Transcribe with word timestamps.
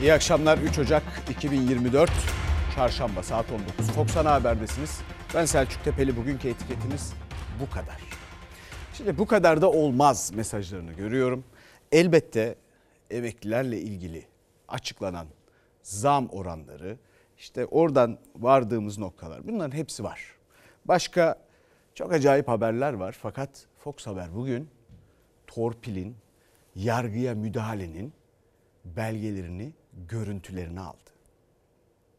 İyi 0.00 0.12
akşamlar 0.12 0.58
3 0.58 0.78
Ocak 0.78 1.02
2024 1.30 2.10
Çarşamba 2.74 3.22
saat 3.22 3.46
19 3.52 3.90
Fox 3.90 4.16
Ana 4.16 4.32
Haber'desiniz. 4.32 5.00
Ben 5.34 5.44
Selçuk 5.44 5.84
Tepeli 5.84 6.16
bugünkü 6.16 6.48
etiketimiz 6.48 7.12
bu 7.60 7.70
kadar. 7.70 8.00
Şimdi 8.94 9.18
bu 9.18 9.26
kadar 9.26 9.62
da 9.62 9.70
olmaz 9.70 10.32
mesajlarını 10.34 10.92
görüyorum. 10.92 11.44
Elbette 11.92 12.54
emeklilerle 13.10 13.80
ilgili 13.80 14.26
açıklanan 14.68 15.26
zam 15.82 16.28
oranları 16.28 16.98
işte 17.38 17.66
oradan 17.66 18.18
vardığımız 18.36 18.98
noktalar 18.98 19.48
bunların 19.48 19.76
hepsi 19.76 20.04
var. 20.04 20.20
Başka 20.84 21.38
çok 21.94 22.12
acayip 22.12 22.48
haberler 22.48 22.92
var 22.92 23.16
fakat 23.22 23.66
Fox 23.78 24.06
Haber 24.06 24.34
bugün 24.34 24.68
torpilin, 25.46 26.16
yargıya 26.74 27.34
müdahalenin 27.34 28.12
belgelerini, 28.84 29.72
görüntülerini 29.92 30.80
aldı. 30.80 31.10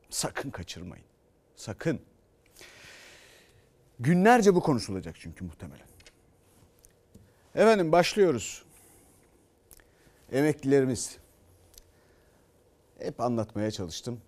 Sakın 0.10 0.50
kaçırmayın. 0.50 1.06
Sakın. 1.56 2.02
Günlerce 4.00 4.56
bu 4.56 4.62
konuşulacak 4.62 5.16
çünkü 5.20 5.46
muhtemelen. 5.46 5.88
Efendim 7.56 7.92
başlıyoruz. 7.92 8.64
Emeklilerimiz. 10.32 11.18
Hep 13.00 13.22
anlatmaya 13.22 13.72
çalıştım. 13.72 14.22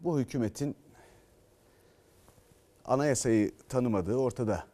Bu 0.00 0.20
hükümetin 0.20 0.76
anayasayı 2.84 3.52
tanımadığı 3.68 4.16
ortada. 4.16 4.66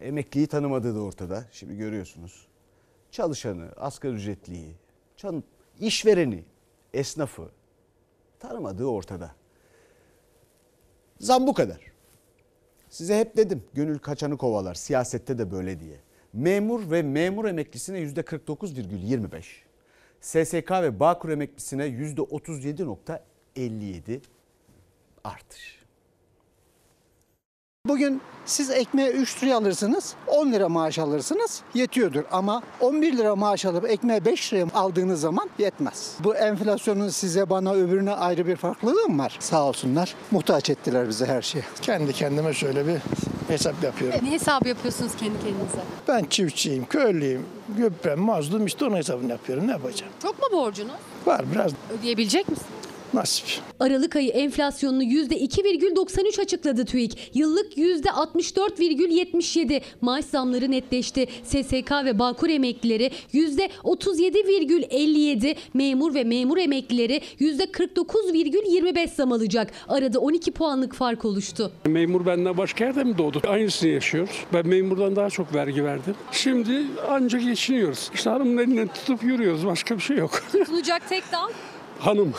Emekliyi 0.00 0.46
tanımadığı 0.46 0.94
da 0.94 1.00
ortada. 1.00 1.44
Şimdi 1.52 1.76
görüyorsunuz. 1.76 2.46
Çalışanı, 3.10 3.72
asgari 3.76 4.14
ücretliyi, 4.14 4.74
işvereni, 5.80 6.44
esnafı 6.94 7.50
tanımadığı 8.38 8.86
ortada. 8.86 9.34
Zam 11.20 11.46
bu 11.46 11.54
kadar. 11.54 11.80
Size 12.88 13.18
hep 13.18 13.36
dedim 13.36 13.64
gönül 13.74 13.98
kaçanı 13.98 14.36
kovalar 14.36 14.74
siyasette 14.74 15.38
de 15.38 15.50
böyle 15.50 15.80
diye. 15.80 15.96
Memur 16.32 16.90
ve 16.90 17.02
memur 17.02 17.44
emeklisine 17.44 17.98
yüzde 17.98 18.20
49,25. 18.20 19.42
SSK 20.20 20.70
ve 20.70 21.00
Bağkur 21.00 21.28
emeklisine 21.28 21.84
yüzde 21.84 22.20
37,57 22.20 24.20
artış. 25.24 25.79
Bugün 27.90 28.20
siz 28.46 28.70
ekmeğe 28.70 29.10
3 29.10 29.42
liraya 29.42 29.56
alırsınız, 29.56 30.14
10 30.26 30.52
lira 30.52 30.68
maaş 30.68 30.98
alırsınız 30.98 31.62
yetiyordur. 31.74 32.22
Ama 32.32 32.62
11 32.80 33.16
lira 33.16 33.36
maaş 33.36 33.64
alıp 33.64 33.90
ekmeğe 33.90 34.24
5 34.24 34.52
liraya 34.52 34.66
aldığınız 34.74 35.20
zaman 35.20 35.50
yetmez. 35.58 36.14
Bu 36.24 36.34
enflasyonun 36.34 37.08
size 37.08 37.50
bana 37.50 37.72
öbürüne 37.72 38.12
ayrı 38.12 38.46
bir 38.46 38.56
farklılığı 38.56 39.08
mı 39.08 39.22
var? 39.22 39.36
Sağ 39.40 39.64
olsunlar. 39.64 40.14
Muhtaç 40.30 40.70
ettiler 40.70 41.08
bize 41.08 41.26
her 41.26 41.42
şeye. 41.42 41.64
Kendi 41.82 42.12
kendime 42.12 42.54
şöyle 42.54 42.86
bir 42.86 42.96
hesap 43.48 43.84
yapıyorum. 43.84 44.18
Ne 44.22 44.30
hesabı 44.30 44.68
yapıyorsunuz 44.68 45.12
kendi 45.16 45.38
kendinize? 45.38 45.80
Ben 46.08 46.24
çiftçiyim, 46.24 46.86
köylüyüm, 46.86 47.46
gübrem, 47.76 48.20
mazlum 48.20 48.66
işte 48.66 48.84
onun 48.84 48.96
hesabını 48.96 49.30
yapıyorum. 49.30 49.66
Ne 49.66 49.70
yapacağım? 49.72 50.12
Çok 50.22 50.38
mu 50.38 50.58
borcunuz? 50.58 50.92
Var 51.26 51.44
biraz 51.52 51.72
Ödeyebilecek 51.98 52.48
misin? 52.48 52.66
Nasip. 53.14 53.46
Aralık 53.80 54.16
ayı 54.16 54.28
enflasyonunu 54.30 55.02
%2,93 55.02 56.40
açıkladı 56.42 56.84
TÜİK. 56.84 57.30
Yıllık 57.34 57.76
%64,77 57.78 59.80
maaş 60.00 60.24
zamları 60.24 60.70
netleşti. 60.70 61.26
SSK 61.44 61.92
ve 62.04 62.18
Bağkur 62.18 62.48
emeklileri 62.48 63.10
%37,57, 63.34 65.54
memur 65.74 66.14
ve 66.14 66.24
memur 66.24 66.58
emeklileri 66.58 67.20
%49,25 67.40 69.14
zam 69.14 69.32
alacak. 69.32 69.70
Arada 69.88 70.20
12 70.20 70.50
puanlık 70.50 70.94
fark 70.94 71.24
oluştu. 71.24 71.72
Memur 71.86 72.26
benden 72.26 72.56
başka 72.56 72.84
yerde 72.84 73.04
mi 73.04 73.18
doğdu? 73.18 73.42
Aynısını 73.48 73.90
yaşıyoruz. 73.90 74.44
Ben 74.52 74.66
memurdan 74.68 75.16
daha 75.16 75.30
çok 75.30 75.54
vergi 75.54 75.84
verdim. 75.84 76.14
Şimdi 76.32 76.82
ancak 77.08 77.42
geçiniyoruz. 77.42 78.10
İşte 78.14 78.30
hanımın 78.30 78.58
elinden 78.58 78.88
tutup 78.88 79.22
yürüyoruz. 79.22 79.66
Başka 79.66 79.96
bir 79.96 80.02
şey 80.02 80.16
yok. 80.16 80.42
Tutunacak 80.52 81.08
tek 81.08 81.32
dal. 81.32 81.48
Hanım. 82.00 82.32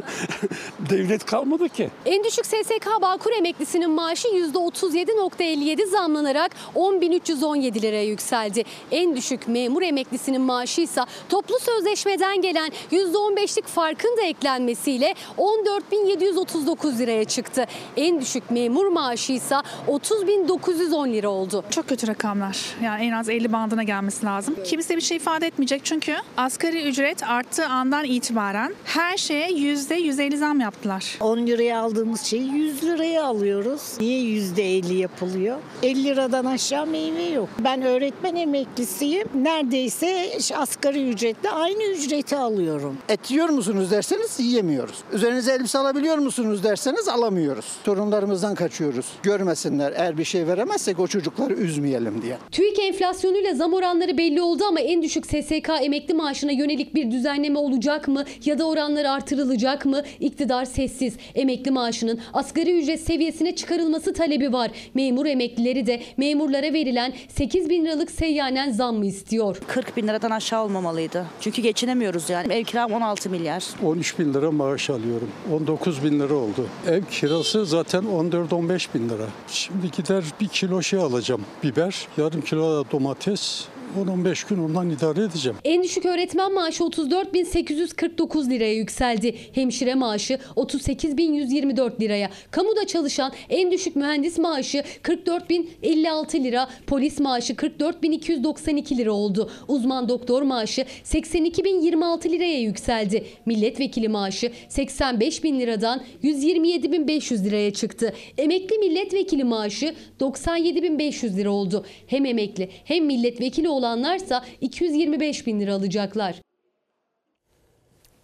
Devlet 0.90 1.24
kalmadı 1.24 1.68
ki. 1.68 1.90
En 2.06 2.24
düşük 2.24 2.46
SSK 2.46 3.02
Bağkur 3.02 3.30
emeklisinin 3.32 3.90
maaşı 3.90 4.28
%37.57 4.28 5.86
zamlanarak 5.86 6.50
10.317 6.74 7.82
liraya 7.82 8.04
yükseldi. 8.04 8.64
En 8.90 9.16
düşük 9.16 9.48
memur 9.48 9.82
emeklisinin 9.82 10.40
maaşı 10.40 10.80
ise 10.80 11.00
toplu 11.28 11.58
sözleşmeden 11.58 12.42
gelen 12.42 12.70
%15'lik 12.92 13.66
farkın 13.66 14.16
da 14.16 14.22
eklenmesiyle 14.22 15.14
14.739 15.38 16.98
liraya 16.98 17.24
çıktı. 17.24 17.66
En 17.96 18.20
düşük 18.20 18.50
memur 18.50 18.86
maaşı 18.86 19.32
ise 19.32 19.54
30.910 19.88 21.12
lira 21.12 21.28
oldu. 21.28 21.64
Çok 21.70 21.88
kötü 21.88 22.06
rakamlar. 22.06 22.58
Yani 22.82 23.04
en 23.04 23.12
az 23.12 23.28
50 23.28 23.52
bandına 23.52 23.82
gelmesi 23.82 24.26
lazım. 24.26 24.56
Kimse 24.64 24.96
bir 24.96 25.00
şey 25.00 25.16
ifade 25.16 25.46
etmeyecek 25.46 25.84
çünkü 25.84 26.14
asgari 26.36 26.82
ücret 26.88 27.22
arttığı 27.22 27.66
andan 27.66 28.04
itibaren 28.04 28.74
her 28.84 29.16
şeye 29.16 29.50
%150 29.90 30.36
zam 30.36 30.60
yaptılar. 30.60 31.16
10 31.20 31.38
liraya 31.46 31.80
aldığımız 31.80 32.22
şeyi 32.22 32.52
100 32.52 32.82
liraya 32.84 33.24
alıyoruz. 33.24 33.82
Niye 34.00 34.20
%50 34.20 34.92
yapılıyor? 34.92 35.56
50 35.82 36.04
liradan 36.04 36.44
aşağı 36.44 36.86
meyve 36.86 37.22
yok. 37.22 37.48
Ben 37.58 37.82
öğretmen 37.82 38.36
emeklisiyim. 38.36 39.28
Neredeyse 39.34 40.38
asgari 40.56 41.08
ücretle 41.10 41.50
aynı 41.50 41.82
ücreti 41.84 42.36
alıyorum. 42.36 42.96
Et 43.08 43.30
yiyor 43.30 43.48
musunuz 43.48 43.90
derseniz 43.90 44.40
yiyemiyoruz. 44.40 44.96
Üzerinize 45.12 45.52
elbise 45.52 45.78
alabiliyor 45.78 46.18
musunuz 46.18 46.64
derseniz 46.64 47.08
alamıyoruz. 47.08 47.66
Torunlarımızdan 47.84 48.54
kaçıyoruz. 48.54 49.06
Görmesinler 49.22 49.92
eğer 49.96 50.18
bir 50.18 50.24
şey 50.24 50.46
veremezsek 50.46 51.00
o 51.00 51.06
çocukları 51.06 51.54
üzmeyelim 51.54 52.22
diye. 52.22 52.38
TÜİK 52.52 52.78
enflasyonuyla 52.78 53.54
zam 53.54 53.74
oranları 53.74 54.18
belli 54.18 54.42
oldu 54.42 54.64
ama 54.68 54.80
en 54.80 55.02
düşük 55.02 55.26
SSK 55.26 55.70
emekli 55.82 56.14
maaşına 56.14 56.52
yönelik 56.52 56.94
bir 56.94 57.10
düzenleme 57.10 57.58
olacak 57.58 58.08
mı 58.08 58.24
ya 58.44 58.58
da 58.58 58.64
oranlar 58.64 59.04
artırılacak 59.04 59.75
mı? 59.84 60.02
İktidar 60.20 60.64
sessiz. 60.64 61.16
Emekli 61.34 61.70
maaşının 61.70 62.20
asgari 62.32 62.78
ücret 62.78 63.00
seviyesine 63.00 63.56
çıkarılması 63.56 64.12
talebi 64.12 64.52
var. 64.52 64.70
Memur 64.94 65.26
emeklileri 65.26 65.86
de 65.86 66.02
memurlara 66.16 66.72
verilen 66.72 67.12
8 67.28 67.70
bin 67.70 67.84
liralık 67.84 68.10
seyyanen 68.10 68.70
zam 68.72 68.96
mı 68.96 69.06
istiyor? 69.06 69.56
40 69.66 69.96
bin 69.96 70.08
liradan 70.08 70.30
aşağı 70.30 70.64
olmamalıydı. 70.64 71.26
Çünkü 71.40 71.62
geçinemiyoruz 71.62 72.30
yani. 72.30 72.52
Ev 72.52 72.64
kiram 72.64 72.92
16 72.92 73.30
milyar. 73.30 73.64
13 73.84 74.18
bin 74.18 74.34
lira 74.34 74.50
maaş 74.50 74.90
alıyorum. 74.90 75.30
19 75.52 76.04
bin 76.04 76.20
lira 76.20 76.34
oldu. 76.34 76.66
Ev 76.88 77.02
kirası 77.10 77.66
zaten 77.66 78.04
14-15 78.04 78.94
bin 78.94 79.08
lira. 79.08 79.26
Şimdi 79.48 79.90
gider 79.96 80.24
bir 80.40 80.48
kilo 80.48 80.82
şey 80.82 80.98
alacağım. 80.98 81.42
Biber, 81.62 82.08
yarım 82.16 82.40
kilo 82.40 82.84
da 82.84 82.90
domates, 82.90 83.64
10-15 83.96 84.48
gün 84.48 84.58
ondan 84.58 84.90
idare 84.90 85.22
edeceğim. 85.22 85.58
En 85.64 85.82
düşük 85.82 86.04
öğretmen 86.06 86.54
maaşı 86.54 86.84
34.849 86.84 88.50
liraya 88.50 88.74
yükseldi. 88.74 89.36
Hemşire 89.52 89.94
maaşı 89.94 90.38
38.124 90.56 92.00
liraya. 92.00 92.30
Kamuda 92.50 92.86
çalışan 92.86 93.32
en 93.48 93.70
düşük 93.70 93.96
mühendis 93.96 94.38
maaşı 94.38 94.84
44.056 95.02 96.44
lira. 96.44 96.68
Polis 96.86 97.20
maaşı 97.20 97.52
44.292 97.52 98.96
lira 98.96 99.12
oldu. 99.12 99.50
Uzman 99.68 100.08
doktor 100.08 100.42
maaşı 100.42 100.84
82.026 101.04 102.30
liraya 102.30 102.60
yükseldi. 102.60 103.24
Milletvekili 103.46 104.08
maaşı 104.08 104.52
85.000 104.68 105.58
liradan 105.58 106.02
127.500 106.24 107.44
liraya 107.44 107.72
çıktı. 107.72 108.12
Emekli 108.38 108.78
milletvekili 108.78 109.44
maaşı 109.44 109.94
97.500 110.20 111.36
lira 111.36 111.50
oldu. 111.50 111.84
Hem 112.06 112.26
emekli 112.26 112.70
hem 112.84 113.04
milletvekili 113.04 113.68
olanlarsa 113.86 114.44
225 114.60 115.46
bin 115.46 115.60
lira 115.60 115.74
alacaklar. 115.74 116.42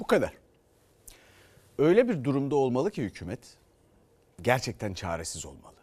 Bu 0.00 0.06
kadar. 0.06 0.32
Öyle 1.78 2.08
bir 2.08 2.24
durumda 2.24 2.56
olmalı 2.56 2.90
ki 2.90 3.02
hükümet 3.02 3.56
gerçekten 4.42 4.94
çaresiz 4.94 5.46
olmalı. 5.46 5.76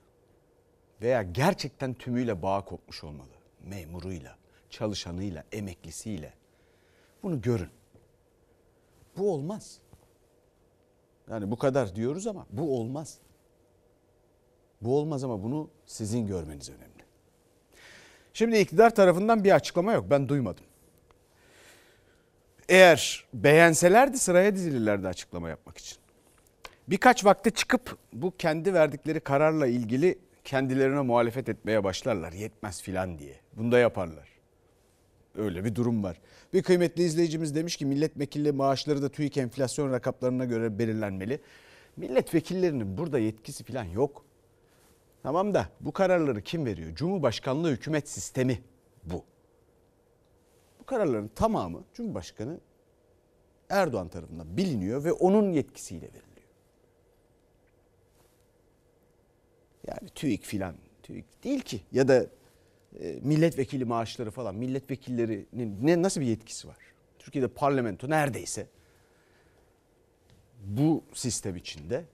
Veya 1.02 1.24
gerçekten 1.24 1.94
tümüyle 1.94 2.42
bağ 2.42 2.66
kopmuş 2.66 3.04
olmalı. 3.04 3.30
Memuruyla, 3.64 4.38
çalışanıyla, 4.70 5.44
emeklisiyle. 5.52 6.34
Bunu 7.24 7.42
görün. 7.42 7.70
Bu 9.18 9.34
olmaz. 9.34 9.80
Yani 11.30 11.52
bu 11.52 11.58
kadar 11.58 11.96
diyoruz 11.96 12.28
ama 12.28 12.46
bu 12.50 12.80
olmaz. 12.80 13.18
Bu 14.82 14.98
olmaz 14.98 15.24
ama 15.24 15.44
bunu 15.44 15.70
sizin 15.86 16.28
görmeniz 16.28 16.70
önemli. 16.70 16.99
Şimdi 18.34 18.58
iktidar 18.58 18.96
tarafından 18.96 19.44
bir 19.44 19.52
açıklama 19.52 19.94
yok. 19.94 20.06
Ben 20.10 20.30
duymadım. 20.30 20.66
Eğer 22.70 23.26
beğenselerdi 23.34 24.18
sıraya 24.18 24.56
dizilirlerdi 24.56 25.08
açıklama 25.08 25.50
yapmak 25.50 25.78
için. 25.78 25.98
Birkaç 26.88 27.26
vakte 27.26 27.50
çıkıp 27.50 27.98
bu 28.14 28.38
kendi 28.38 28.74
verdikleri 28.74 29.20
kararla 29.20 29.68
ilgili 29.68 30.20
kendilerine 30.44 31.02
muhalefet 31.02 31.50
etmeye 31.50 31.84
başlarlar. 31.84 32.32
Yetmez 32.32 32.82
filan 32.82 33.20
diye. 33.20 33.36
Bunu 33.54 33.72
da 33.72 33.80
yaparlar. 33.80 34.30
Öyle 35.38 35.66
bir 35.66 35.76
durum 35.76 36.04
var. 36.04 36.18
Bir 36.54 36.64
kıymetli 36.64 37.04
izleyicimiz 37.04 37.56
demiş 37.56 37.78
ki 37.78 37.86
milletvekili 37.86 38.52
maaşları 38.52 39.02
da 39.02 39.10
TÜİK 39.10 39.38
enflasyon 39.38 39.92
rakamlarına 39.92 40.46
göre 40.46 40.80
belirlenmeli. 40.80 41.40
Milletvekillerinin 41.98 42.98
burada 42.98 43.20
yetkisi 43.20 43.64
falan 43.64 43.84
yok. 43.84 44.26
Tamam 45.24 45.54
da 45.54 45.70
bu 45.80 45.92
kararları 45.92 46.42
kim 46.42 46.66
veriyor? 46.66 46.96
Cumhurbaşkanlığı 46.96 47.72
hükümet 47.72 48.10
sistemi 48.10 48.62
bu. 49.04 49.24
Bu 50.80 50.86
kararların 50.86 51.28
tamamı 51.28 51.84
Cumhurbaşkanı 51.94 52.60
Erdoğan 53.70 54.08
tarafından 54.08 54.58
biliniyor 54.58 55.04
ve 55.04 55.12
onun 55.12 55.52
yetkisiyle 55.52 56.06
veriliyor. 56.06 56.48
Yani 59.88 60.10
TÜİK 60.16 60.44
filan 60.44 60.76
TÜİK 61.04 61.44
değil 61.44 61.62
ki 61.62 61.82
ya 61.92 62.08
da 62.08 62.26
e, 63.00 63.20
milletvekili 63.22 63.86
maaşları 63.86 64.32
falan 64.32 64.56
milletvekillerinin 64.56 65.78
ne 65.82 66.02
nasıl 66.02 66.22
bir 66.22 66.26
yetkisi 66.26 66.68
var? 66.68 66.78
Türkiye'de 67.20 67.48
parlamento 67.48 68.10
neredeyse 68.10 68.68
bu 70.66 71.04
sistem 71.14 71.56
içinde 71.56 72.06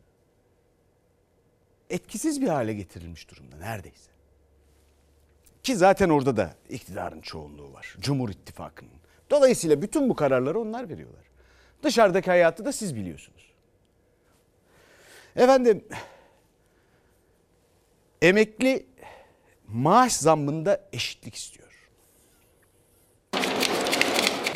etkisiz 1.90 2.42
bir 2.42 2.48
hale 2.48 2.74
getirilmiş 2.74 3.30
durumda 3.32 3.58
neredeyse. 3.58 4.12
Ki 5.64 5.76
zaten 5.76 6.10
orada 6.10 6.38
da 6.38 6.56
iktidarın 6.70 7.22
çoğunluğu 7.22 7.74
var. 7.74 7.96
Cumhur 8.00 8.30
İttifakı'nın. 8.30 8.92
Dolayısıyla 9.30 9.82
bütün 9.82 10.10
bu 10.10 10.16
kararları 10.16 10.60
onlar 10.60 10.90
veriyorlar. 10.90 11.26
Dışarıdaki 11.84 12.30
hayatı 12.30 12.66
da 12.66 12.72
siz 12.72 12.96
biliyorsunuz. 12.96 13.52
Efendim 15.36 15.86
emekli 18.22 18.86
maaş 19.68 20.14
zammında 20.14 20.90
eşitlik 20.94 21.36
istiyor. 21.36 21.90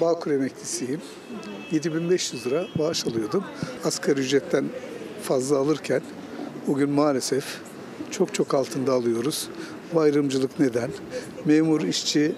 Bağkur 0.01 0.31
emeklisiyim. 0.31 1.01
7500 1.71 2.45
lira 2.45 2.67
maaş 2.75 3.07
alıyordum. 3.07 3.45
Asgari 3.85 4.19
ücretten 4.19 4.69
fazla 5.23 5.57
alırken 5.57 6.01
bugün 6.67 6.89
maalesef 6.89 7.45
çok 8.11 8.33
çok 8.33 8.53
altında 8.53 8.93
alıyoruz. 8.93 9.49
Bu 9.93 9.99
ayrımcılık 9.99 10.59
neden? 10.59 10.89
Memur 11.45 11.81
işçi 11.81 12.35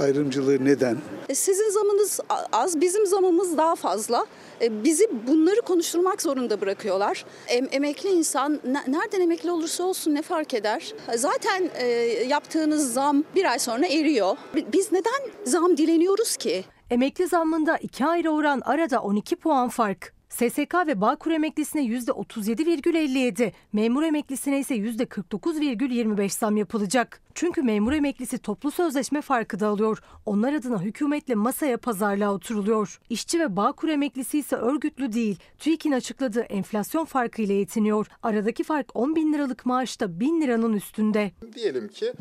ayrımcılığı 0.00 0.64
neden? 0.64 0.96
E, 1.28 1.34
Sizin 1.34 1.70
zamınız 1.70 2.20
az, 2.52 2.80
bizim 2.80 3.06
zamımız 3.06 3.56
daha 3.56 3.76
fazla. 3.76 4.26
E, 4.62 4.84
Bizi 4.84 5.08
bunları 5.26 5.60
konuşturmak 5.60 6.22
zorunda 6.22 6.60
bırakıyorlar. 6.60 7.24
Em- 7.48 7.68
emekli 7.72 8.08
insan 8.08 8.60
ne- 8.64 8.84
nereden 8.92 9.20
emekli 9.20 9.50
olursa 9.50 9.84
olsun 9.84 10.14
ne 10.14 10.22
fark 10.22 10.54
eder? 10.54 10.94
Zaten 11.16 11.70
e, 11.74 11.86
yaptığınız 12.28 12.92
zam 12.92 13.24
bir 13.36 13.44
ay 13.50 13.58
sonra 13.58 13.86
eriyor. 13.86 14.36
Bi- 14.54 14.66
Biz 14.72 14.92
neden 14.92 15.30
zam 15.44 15.76
dileniyoruz 15.76 16.36
ki? 16.36 16.64
Emekli 16.90 17.26
zammında 17.28 17.76
iki 17.76 18.04
ayrı 18.06 18.30
oran 18.30 18.60
arada 18.64 19.00
12 19.02 19.36
puan 19.36 19.68
fark. 19.68 20.17
SSK 20.28 20.74
ve 20.86 21.00
Bağkur 21.00 21.30
emeklisine 21.30 21.82
%37,57, 21.82 23.52
memur 23.72 24.02
emeklisine 24.02 24.58
ise 24.60 24.76
%49,25 24.76 26.38
zam 26.38 26.56
yapılacak. 26.56 27.20
Çünkü 27.34 27.62
memur 27.62 27.92
emeklisi 27.92 28.38
toplu 28.38 28.70
sözleşme 28.70 29.20
farkı 29.20 29.60
da 29.60 29.66
alıyor. 29.66 29.98
Onlar 30.26 30.52
adına 30.52 30.82
hükümetle 30.82 31.34
masaya 31.34 31.76
pazarlığa 31.76 32.34
oturuluyor. 32.34 33.00
İşçi 33.10 33.40
ve 33.40 33.56
Bağkur 33.56 33.88
emeklisi 33.88 34.38
ise 34.38 34.56
örgütlü 34.56 35.12
değil. 35.12 35.38
TÜİK'in 35.58 35.92
açıkladığı 35.92 36.40
enflasyon 36.40 37.04
farkı 37.04 37.42
ile 37.42 37.52
yetiniyor. 37.52 38.06
Aradaki 38.22 38.64
fark 38.64 38.96
10 38.96 39.16
bin 39.16 39.32
liralık 39.32 39.66
maaşta 39.66 40.20
1000 40.20 40.40
liranın 40.40 40.72
üstünde. 40.72 41.32
Diyelim 41.54 41.88
ki 41.88 42.12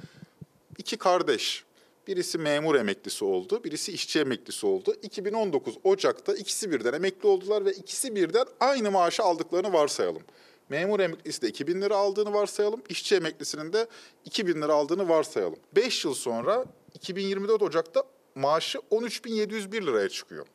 iki 0.77 0.97
kardeş. 0.97 1.66
Birisi 2.07 2.37
memur 2.37 2.75
emeklisi 2.75 3.25
oldu, 3.25 3.63
birisi 3.63 3.91
işçi 3.91 4.19
emeklisi 4.19 4.65
oldu. 4.65 4.95
2019 5.01 5.77
Ocak'ta 5.83 6.35
ikisi 6.35 6.71
birden 6.71 6.93
emekli 6.93 7.27
oldular 7.27 7.65
ve 7.65 7.71
ikisi 7.71 8.15
birden 8.15 8.45
aynı 8.59 8.91
maaşı 8.91 9.23
aldıklarını 9.23 9.73
varsayalım. 9.73 10.21
Memur 10.69 10.99
emeklisi 10.99 11.41
de 11.41 11.47
2000 11.47 11.81
lira 11.81 11.95
aldığını 11.95 12.33
varsayalım, 12.33 12.81
işçi 12.89 13.15
emeklisinin 13.15 13.73
de 13.73 13.87
2000 14.25 14.61
lira 14.61 14.73
aldığını 14.73 15.09
varsayalım. 15.09 15.59
5 15.75 16.05
yıl 16.05 16.13
sonra 16.13 16.65
2024 16.93 17.61
Ocak'ta 17.61 18.03
maaşı 18.35 18.77
13.701 18.91 19.85
liraya 19.85 20.09
çıkıyor. 20.09 20.45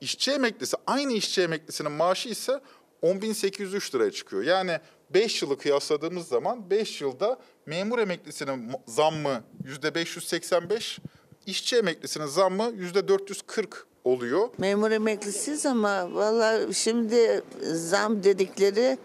İşçi 0.00 0.30
emeklisi, 0.30 0.76
aynı 0.86 1.12
işçi 1.12 1.42
emeklisinin 1.42 1.92
maaşı 1.92 2.28
ise 2.28 2.60
10.803 3.02 3.94
liraya 3.94 4.10
çıkıyor. 4.10 4.42
Yani 4.42 4.78
5 5.10 5.42
yılı 5.42 5.58
kıyasladığımız 5.58 6.28
zaman 6.28 6.70
5 6.70 7.00
yılda 7.00 7.38
memur 7.66 7.98
emeklisinin 7.98 8.72
zammı 8.86 9.42
%585, 9.64 10.98
işçi 11.46 11.76
emeklisinin 11.76 12.26
zammı 12.26 12.62
%440 12.62 13.66
oluyor. 14.04 14.48
Memur 14.58 14.90
emeklisiyiz 14.90 15.66
ama 15.66 16.14
valla 16.14 16.72
şimdi 16.72 17.42
zam 17.72 18.22
dedikleri 18.22 18.98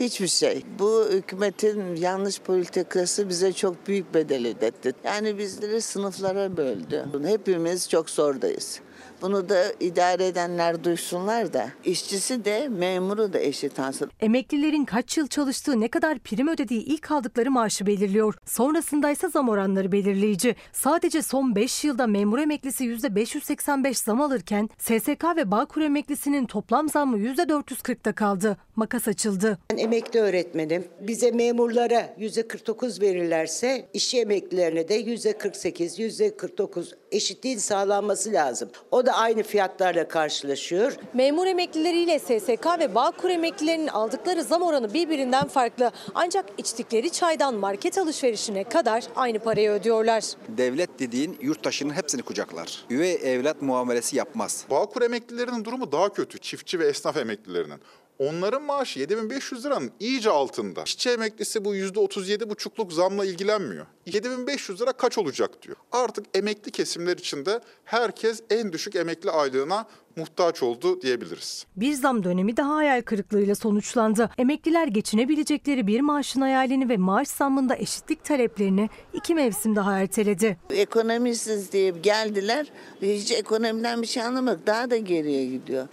hiçbir 0.00 0.28
şey. 0.28 0.62
Bu 0.78 1.08
hükümetin 1.12 1.96
yanlış 1.96 2.40
politikası 2.40 3.28
bize 3.28 3.52
çok 3.52 3.86
büyük 3.88 4.14
bedel 4.14 4.46
ödetti. 4.46 4.92
Yani 5.04 5.38
bizleri 5.38 5.80
sınıflara 5.80 6.56
böldü. 6.56 7.06
Hepimiz 7.24 7.88
çok 7.88 8.10
zordayız. 8.10 8.80
Bunu 9.22 9.48
da 9.48 9.64
idare 9.80 10.26
edenler 10.26 10.84
duysunlar 10.84 11.52
da 11.52 11.68
işçisi 11.84 12.44
de 12.44 12.68
memuru 12.68 13.32
da 13.32 13.38
eşit 13.38 13.80
alsın. 13.80 14.10
Emeklilerin 14.20 14.84
kaç 14.84 15.18
yıl 15.18 15.26
çalıştığı, 15.26 15.80
ne 15.80 15.88
kadar 15.88 16.18
prim 16.18 16.48
ödediği 16.48 16.84
ilk 16.84 17.10
aldıkları 17.10 17.50
maaşı 17.50 17.86
belirliyor. 17.86 18.34
Sonrasında 18.46 19.10
ise 19.10 19.28
zam 19.28 19.48
oranları 19.48 19.92
belirleyici. 19.92 20.56
Sadece 20.72 21.22
son 21.22 21.54
5 21.54 21.84
yılda 21.84 22.06
memur 22.06 22.38
emeklisi 22.38 22.84
%585 22.84 24.04
zam 24.04 24.20
alırken 24.20 24.68
SSK 24.78 25.24
ve 25.36 25.50
Bağkur 25.50 25.82
emeklisinin 25.82 26.46
toplam 26.46 26.88
zammı 26.88 27.18
%440'da 27.18 28.12
kaldı. 28.12 28.56
Makas 28.76 29.08
açıldı. 29.08 29.58
Ben 29.72 29.76
emekli 29.76 30.20
öğretmenim. 30.20 30.84
Bize 31.00 31.30
memurlara 31.30 32.14
yüzde 32.18 32.48
49 32.48 33.00
verirlerse 33.00 33.88
işçi 33.92 34.20
emeklilerine 34.20 34.88
de 34.88 34.94
yüzde 34.94 35.38
48, 35.38 35.98
yüzde 35.98 36.36
49 36.36 36.94
eşitliğin 37.12 37.58
sağlanması 37.58 38.32
lazım. 38.32 38.70
O 38.90 39.06
da 39.06 39.11
aynı 39.12 39.42
fiyatlarla 39.42 40.08
karşılaşıyor. 40.08 40.96
Memur 41.14 41.46
emeklileriyle 41.46 42.18
SSK 42.18 42.66
ve 42.78 42.94
Bağkur 42.94 43.30
emeklilerinin 43.30 43.88
aldıkları 43.88 44.42
zam 44.42 44.62
oranı 44.62 44.94
birbirinden 44.94 45.48
farklı. 45.48 45.90
Ancak 46.14 46.44
içtikleri 46.58 47.10
çaydan 47.10 47.54
market 47.54 47.98
alışverişine 47.98 48.64
kadar 48.64 49.04
aynı 49.16 49.38
parayı 49.38 49.70
ödüyorlar. 49.70 50.24
Devlet 50.48 50.98
dediğin 50.98 51.38
yurttaşının 51.40 51.94
hepsini 51.94 52.22
kucaklar. 52.22 52.84
Üvey 52.90 53.14
evlat 53.22 53.62
muamelesi 53.62 54.16
yapmaz. 54.16 54.64
Bağkur 54.70 55.02
emeklilerinin 55.02 55.64
durumu 55.64 55.92
daha 55.92 56.08
kötü. 56.08 56.38
Çiftçi 56.38 56.78
ve 56.78 56.86
esnaf 56.86 57.16
emeklilerinin. 57.16 57.80
Onların 58.18 58.62
maaşı 58.62 59.00
7500 59.00 59.64
liranın 59.64 59.90
iyice 60.00 60.30
altında. 60.30 60.82
İşçi 60.86 61.10
emeklisi 61.10 61.64
bu 61.64 61.76
%37,5'luk 61.76 62.92
zamla 62.92 63.24
ilgilenmiyor. 63.24 63.86
7500 64.06 64.80
lira 64.80 64.92
kaç 64.92 65.18
olacak 65.18 65.62
diyor. 65.62 65.76
Artık 65.92 66.26
emekli 66.34 66.70
kesimler 66.70 67.16
içinde 67.16 67.60
herkes 67.84 68.42
en 68.50 68.72
düşük 68.72 68.96
emekli 68.96 69.30
aylığına 69.30 69.86
muhtaç 70.16 70.62
oldu 70.62 71.02
diyebiliriz. 71.02 71.66
Bir 71.76 71.92
zam 71.94 72.24
dönemi 72.24 72.56
daha 72.56 72.76
hayal 72.76 73.02
kırıklığıyla 73.02 73.54
sonuçlandı. 73.54 74.30
Emekliler 74.38 74.86
geçinebilecekleri 74.88 75.86
bir 75.86 76.00
maaşın 76.00 76.40
hayalini 76.40 76.88
ve 76.88 76.96
maaş 76.96 77.28
zammında 77.28 77.76
eşitlik 77.76 78.24
taleplerini 78.24 78.90
iki 79.12 79.34
mevsim 79.34 79.76
daha 79.76 79.98
erteledi. 79.98 80.56
Ekonomisiz 80.70 81.72
diye 81.72 81.90
geldiler. 81.90 82.66
Hiç 83.02 83.32
ekonomiden 83.32 84.02
bir 84.02 84.06
şey 84.06 84.22
anlamadık. 84.22 84.66
Daha 84.66 84.90
da 84.90 84.96
geriye 84.96 85.46
gidiyor. 85.46 85.88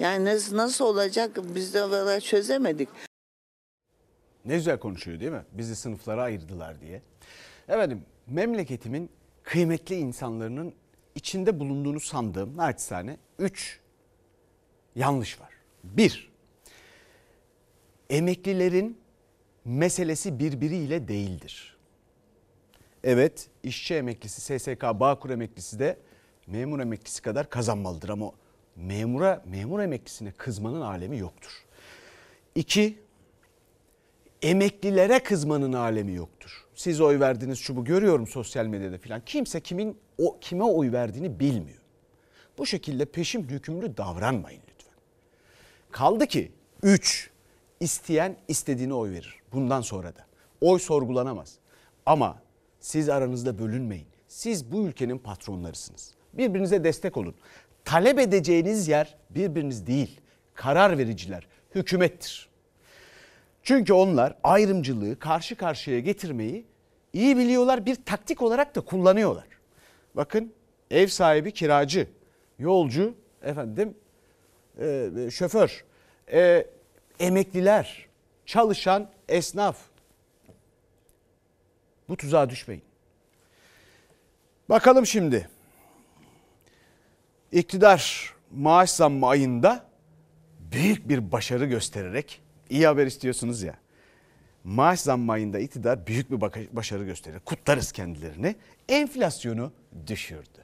Yani 0.00 0.24
nasıl, 0.24 0.56
nasıl 0.56 0.84
olacak 0.84 1.38
biz 1.54 1.74
de 1.74 1.82
valla 1.82 2.20
çözemedik. 2.20 2.88
Ne 4.44 4.54
güzel 4.54 4.78
konuşuyor 4.78 5.20
değil 5.20 5.32
mi? 5.32 5.44
Bizi 5.52 5.76
sınıflara 5.76 6.22
ayırdılar 6.22 6.80
diye. 6.80 7.02
Efendim 7.68 8.02
memleketimin 8.26 9.10
kıymetli 9.42 9.94
insanların 9.94 10.74
içinde 11.14 11.60
bulunduğunu 11.60 12.00
sandığım 12.00 12.56
naçizane 12.56 13.16
3 13.38 13.80
yanlış 14.96 15.40
var. 15.40 15.52
1. 15.84 16.30
Emeklilerin 18.10 18.98
meselesi 19.64 20.38
birbiriyle 20.38 21.08
değildir. 21.08 21.76
Evet 23.04 23.48
işçi 23.62 23.94
emeklisi, 23.94 24.58
SSK, 24.58 24.82
Bağkur 24.82 25.30
emeklisi 25.30 25.78
de 25.78 25.98
memur 26.46 26.80
emeklisi 26.80 27.22
kadar 27.22 27.50
kazanmalıdır 27.50 28.08
ama 28.08 28.32
memura, 28.78 29.42
memur 29.46 29.80
emeklisine 29.80 30.32
kızmanın 30.32 30.80
alemi 30.80 31.18
yoktur. 31.18 31.64
İki, 32.54 32.98
emeklilere 34.42 35.18
kızmanın 35.18 35.72
alemi 35.72 36.14
yoktur. 36.14 36.64
Siz 36.74 37.00
oy 37.00 37.20
verdiniz 37.20 37.58
şu 37.58 37.76
bu 37.76 37.84
görüyorum 37.84 38.26
sosyal 38.26 38.66
medyada 38.66 38.98
filan. 38.98 39.22
Kimse 39.26 39.60
kimin 39.60 39.98
o 40.18 40.38
kime 40.40 40.64
oy 40.64 40.92
verdiğini 40.92 41.40
bilmiyor. 41.40 41.78
Bu 42.58 42.66
şekilde 42.66 43.04
peşin 43.04 43.42
hükümlü 43.42 43.96
davranmayın 43.96 44.62
lütfen. 44.70 44.94
Kaldı 45.90 46.26
ki 46.26 46.52
3 46.82 47.30
isteyen 47.80 48.36
istediğine 48.48 48.94
oy 48.94 49.10
verir. 49.10 49.40
Bundan 49.52 49.80
sonra 49.80 50.16
da. 50.16 50.26
Oy 50.60 50.78
sorgulanamaz. 50.78 51.58
Ama 52.06 52.42
siz 52.80 53.08
aranızda 53.08 53.58
bölünmeyin. 53.58 54.06
Siz 54.28 54.72
bu 54.72 54.86
ülkenin 54.86 55.18
patronlarısınız. 55.18 56.14
Birbirinize 56.32 56.84
destek 56.84 57.16
olun. 57.16 57.34
Talep 57.84 58.18
edeceğiniz 58.18 58.88
yer 58.88 59.16
birbiriniz 59.30 59.86
değil. 59.86 60.20
Karar 60.54 60.98
vericiler, 60.98 61.46
hükümettir. 61.74 62.48
Çünkü 63.62 63.92
onlar 63.92 64.34
ayrımcılığı 64.42 65.18
karşı 65.18 65.56
karşıya 65.56 66.00
getirmeyi 66.00 66.66
iyi 67.12 67.36
biliyorlar. 67.36 67.86
Bir 67.86 67.94
taktik 67.94 68.42
olarak 68.42 68.74
da 68.74 68.80
kullanıyorlar. 68.80 69.46
Bakın 70.14 70.52
ev 70.90 71.06
sahibi 71.06 71.52
kiracı, 71.52 72.08
yolcu, 72.58 73.14
efendim 73.42 73.94
e, 74.80 75.10
şoför, 75.30 75.84
e, 76.32 76.66
emekliler, 77.20 78.06
çalışan 78.46 79.10
esnaf. 79.28 79.78
Bu 82.08 82.16
tuzağa 82.16 82.50
düşmeyin. 82.50 82.82
Bakalım 84.68 85.06
şimdi. 85.06 85.48
İktidar 87.52 88.34
maaş 88.50 88.90
zammı 88.90 89.26
ayında 89.26 89.84
büyük 90.72 91.08
bir 91.08 91.32
başarı 91.32 91.66
göstererek 91.66 92.40
iyi 92.70 92.86
haber 92.86 93.06
istiyorsunuz 93.06 93.62
ya. 93.62 93.74
Maaş 94.64 95.00
zammı 95.00 95.32
ayında 95.32 95.58
iktidar 95.58 96.06
büyük 96.06 96.30
bir 96.30 96.40
başarı 96.76 97.04
gösterir. 97.04 97.40
Kutlarız 97.44 97.92
kendilerini. 97.92 98.56
Enflasyonu 98.88 99.72
düşürdü. 100.06 100.58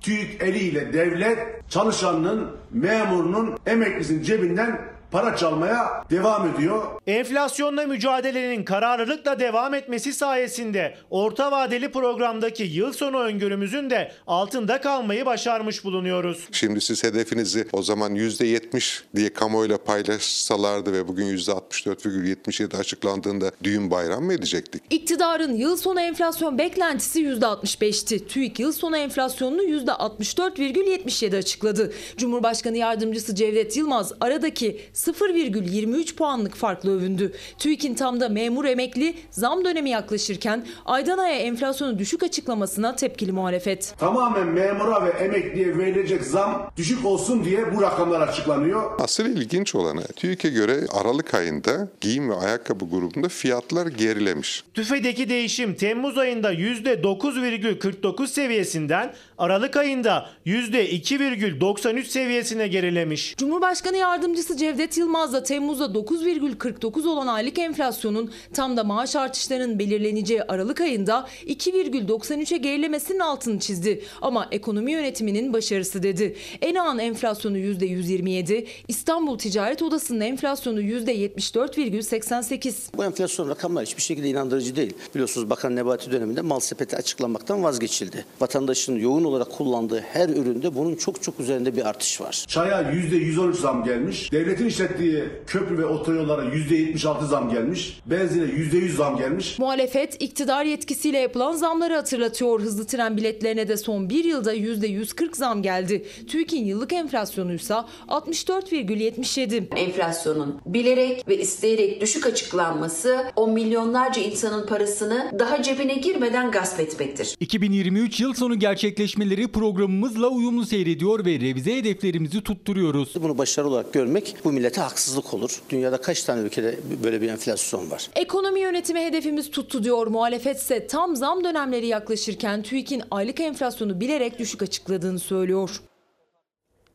TÜİK 0.00 0.42
eliyle 0.42 0.92
devlet 0.92 1.70
çalışanının, 1.70 2.56
memurunun, 2.70 3.58
emeklisinin 3.66 4.22
cebinden 4.22 4.80
para 5.10 5.36
çalmaya 5.36 6.04
devam 6.10 6.54
ediyor. 6.54 6.82
Enflasyonla 7.06 7.86
mücadelenin 7.86 8.64
kararlılıkla 8.64 9.40
devam 9.40 9.74
etmesi 9.74 10.12
sayesinde 10.12 10.94
orta 11.10 11.52
vadeli 11.52 11.92
programdaki 11.92 12.62
yıl 12.62 12.92
sonu 12.92 13.18
öngörümüzün 13.20 13.90
de 13.90 14.12
altında 14.26 14.80
kalmayı 14.80 15.26
başarmış 15.26 15.84
bulunuyoruz. 15.84 16.48
Şimdi 16.52 16.80
siz 16.80 17.04
hedefinizi 17.04 17.66
o 17.72 17.82
zaman 17.82 18.14
%70 18.14 19.02
diye 19.16 19.32
kamuoyuyla 19.32 19.78
paylaşsalardı 19.78 20.92
ve 20.92 21.08
bugün 21.08 21.36
%64,77 21.36 22.76
açıklandığında 22.76 23.50
düğün 23.64 23.90
bayram 23.90 24.24
mı 24.24 24.32
edecektik? 24.32 24.82
İktidarın 24.90 25.54
yıl 25.54 25.76
sonu 25.76 26.00
enflasyon 26.00 26.58
beklentisi 26.58 27.24
%65'ti. 27.24 28.26
TÜİK 28.26 28.58
yıl 28.60 28.72
sonu 28.72 28.96
enflasyonunu 28.96 29.62
%64,77 29.62 31.36
açıkladı. 31.36 31.92
Cumhurbaşkanı 32.16 32.76
Yardımcısı 32.76 33.34
Cevdet 33.34 33.76
Yılmaz 33.76 34.12
aradaki 34.20 34.80
0,23 34.98 36.14
puanlık 36.14 36.54
farklı 36.54 36.96
övündü. 36.96 37.32
TÜİK'in 37.58 37.94
tam 37.94 38.20
da 38.20 38.28
memur 38.28 38.64
emekli 38.64 39.14
zam 39.30 39.64
dönemi 39.64 39.90
yaklaşırken 39.90 40.66
aydan 40.86 41.18
aya 41.18 41.34
enflasyonu 41.34 41.98
düşük 41.98 42.22
açıklamasına 42.22 42.96
tepkili 42.96 43.32
muhalefet. 43.32 43.94
Tamamen 43.98 44.46
memura 44.46 45.06
ve 45.06 45.10
emekliye 45.10 45.78
verilecek 45.78 46.24
zam 46.24 46.70
düşük 46.76 47.04
olsun 47.04 47.44
diye 47.44 47.76
bu 47.76 47.82
rakamlar 47.82 48.20
açıklanıyor. 48.20 49.00
Asıl 49.00 49.26
ilginç 49.26 49.74
olanı 49.74 50.06
TÜİK'e 50.06 50.48
göre 50.48 50.76
Aralık 50.92 51.34
ayında 51.34 51.88
giyim 52.00 52.30
ve 52.30 52.34
ayakkabı 52.34 52.84
grubunda 52.84 53.28
fiyatlar 53.28 53.86
gerilemiş. 53.86 54.64
TÜFE'deki 54.74 55.28
değişim 55.28 55.74
Temmuz 55.74 56.18
ayında 56.18 56.54
%9,49 56.54 58.26
seviyesinden 58.26 59.14
Aralık 59.38 59.76
ayında 59.76 60.30
%2,93 60.46 62.04
seviyesine 62.04 62.68
gerilemiş. 62.68 63.34
Cumhurbaşkanı 63.36 63.96
Yardımcısı 63.96 64.56
Cevdet 64.56 64.87
Yılmaz 64.96 65.32
da 65.32 65.42
Temmuz'da 65.42 65.84
9,49 65.84 67.08
olan 67.08 67.26
aylık 67.26 67.58
enflasyonun 67.58 68.30
tam 68.54 68.76
da 68.76 68.84
maaş 68.84 69.16
artışlarının 69.16 69.78
belirleneceği 69.78 70.42
Aralık 70.42 70.80
ayında 70.80 71.28
2,93'e 71.46 72.56
gerilemesinin 72.56 73.18
altını 73.18 73.58
çizdi. 73.58 74.04
Ama 74.22 74.48
ekonomi 74.50 74.92
yönetiminin 74.92 75.52
başarısı 75.52 76.02
dedi. 76.02 76.36
ENA'nın 76.62 76.98
enflasyonu 76.98 77.58
%127, 77.58 78.66
İstanbul 78.88 79.38
Ticaret 79.38 79.82
Odası'nın 79.82 80.20
enflasyonu 80.20 80.82
%74,88. 80.82 82.74
Bu 82.96 83.04
enflasyon 83.04 83.48
rakamlar 83.48 83.86
hiçbir 83.86 84.02
şekilde 84.02 84.28
inandırıcı 84.28 84.76
değil. 84.76 84.94
Biliyorsunuz 85.14 85.50
Bakan 85.50 85.76
Nebati 85.76 86.12
döneminde 86.12 86.40
mal 86.40 86.60
sepeti 86.60 86.96
açıklamaktan 86.96 87.62
vazgeçildi. 87.62 88.24
Vatandaşın 88.40 88.96
yoğun 88.96 89.24
olarak 89.24 89.52
kullandığı 89.52 90.00
her 90.00 90.28
üründe 90.28 90.74
bunun 90.74 90.94
çok 90.96 91.22
çok 91.22 91.40
üzerinde 91.40 91.76
bir 91.76 91.88
artış 91.88 92.20
var. 92.20 92.44
Çaya 92.48 92.82
%113 92.82 93.52
zam 93.54 93.84
gelmiş. 93.84 94.32
Devletin 94.32 94.68
işlettiği 94.78 95.24
köprü 95.46 95.78
ve 95.78 95.86
otoyollara 95.86 96.44
%76 96.44 97.26
zam 97.26 97.50
gelmiş. 97.50 98.00
Benzine 98.06 98.44
%100 98.44 98.88
zam 98.96 99.16
gelmiş. 99.16 99.58
Muhalefet 99.58 100.22
iktidar 100.22 100.64
yetkisiyle 100.64 101.18
yapılan 101.18 101.52
zamları 101.52 101.94
hatırlatıyor. 101.94 102.60
Hızlı 102.60 102.86
tren 102.86 103.16
biletlerine 103.16 103.68
de 103.68 103.76
son 103.76 104.10
bir 104.10 104.24
yılda 104.24 104.54
%140 104.54 105.36
zam 105.36 105.62
geldi. 105.62 106.04
TÜİK'in 106.28 106.64
yıllık 106.64 106.92
enflasyonuysa 106.92 107.88
64,77. 108.08 109.74
Enflasyonun 109.76 110.60
bilerek 110.66 111.28
ve 111.28 111.38
isteyerek 111.38 112.00
düşük 112.00 112.26
açıklanması 112.26 113.24
o 113.36 113.48
milyonlarca 113.48 114.22
insanın 114.22 114.66
parasını 114.66 115.30
daha 115.38 115.62
cebine 115.62 115.94
girmeden 115.94 116.50
gasp 116.50 116.80
etmektir. 116.80 117.34
2023 117.40 118.20
yıl 118.20 118.34
sonu 118.34 118.58
gerçekleşmeleri 118.58 119.48
programımızla 119.48 120.28
uyumlu 120.28 120.66
seyrediyor 120.66 121.24
ve 121.24 121.40
revize 121.40 121.76
hedeflerimizi 121.76 122.40
tutturuyoruz. 122.40 123.14
Bunu 123.22 123.38
başarı 123.38 123.68
olarak 123.68 123.92
görmek 123.92 124.34
bu 124.44 124.52
millete 124.68 124.80
haksızlık 124.80 125.34
olur. 125.34 125.62
Dünyada 125.70 126.00
kaç 126.00 126.22
tane 126.24 126.40
ülkede 126.40 126.78
böyle 127.02 127.20
bir 127.20 127.28
enflasyon 127.28 127.90
var? 127.90 128.10
Ekonomi 128.14 128.60
yönetimi 128.60 129.00
hedefimiz 129.00 129.50
tuttu 129.50 129.84
diyor. 129.84 130.06
Muhalefet 130.06 130.56
ise 130.56 130.86
tam 130.86 131.16
zam 131.16 131.44
dönemleri 131.44 131.86
yaklaşırken 131.86 132.62
TÜİK'in 132.62 133.02
aylık 133.10 133.40
enflasyonu 133.40 134.00
bilerek 134.00 134.38
düşük 134.38 134.62
açıkladığını 134.62 135.18
söylüyor. 135.18 135.80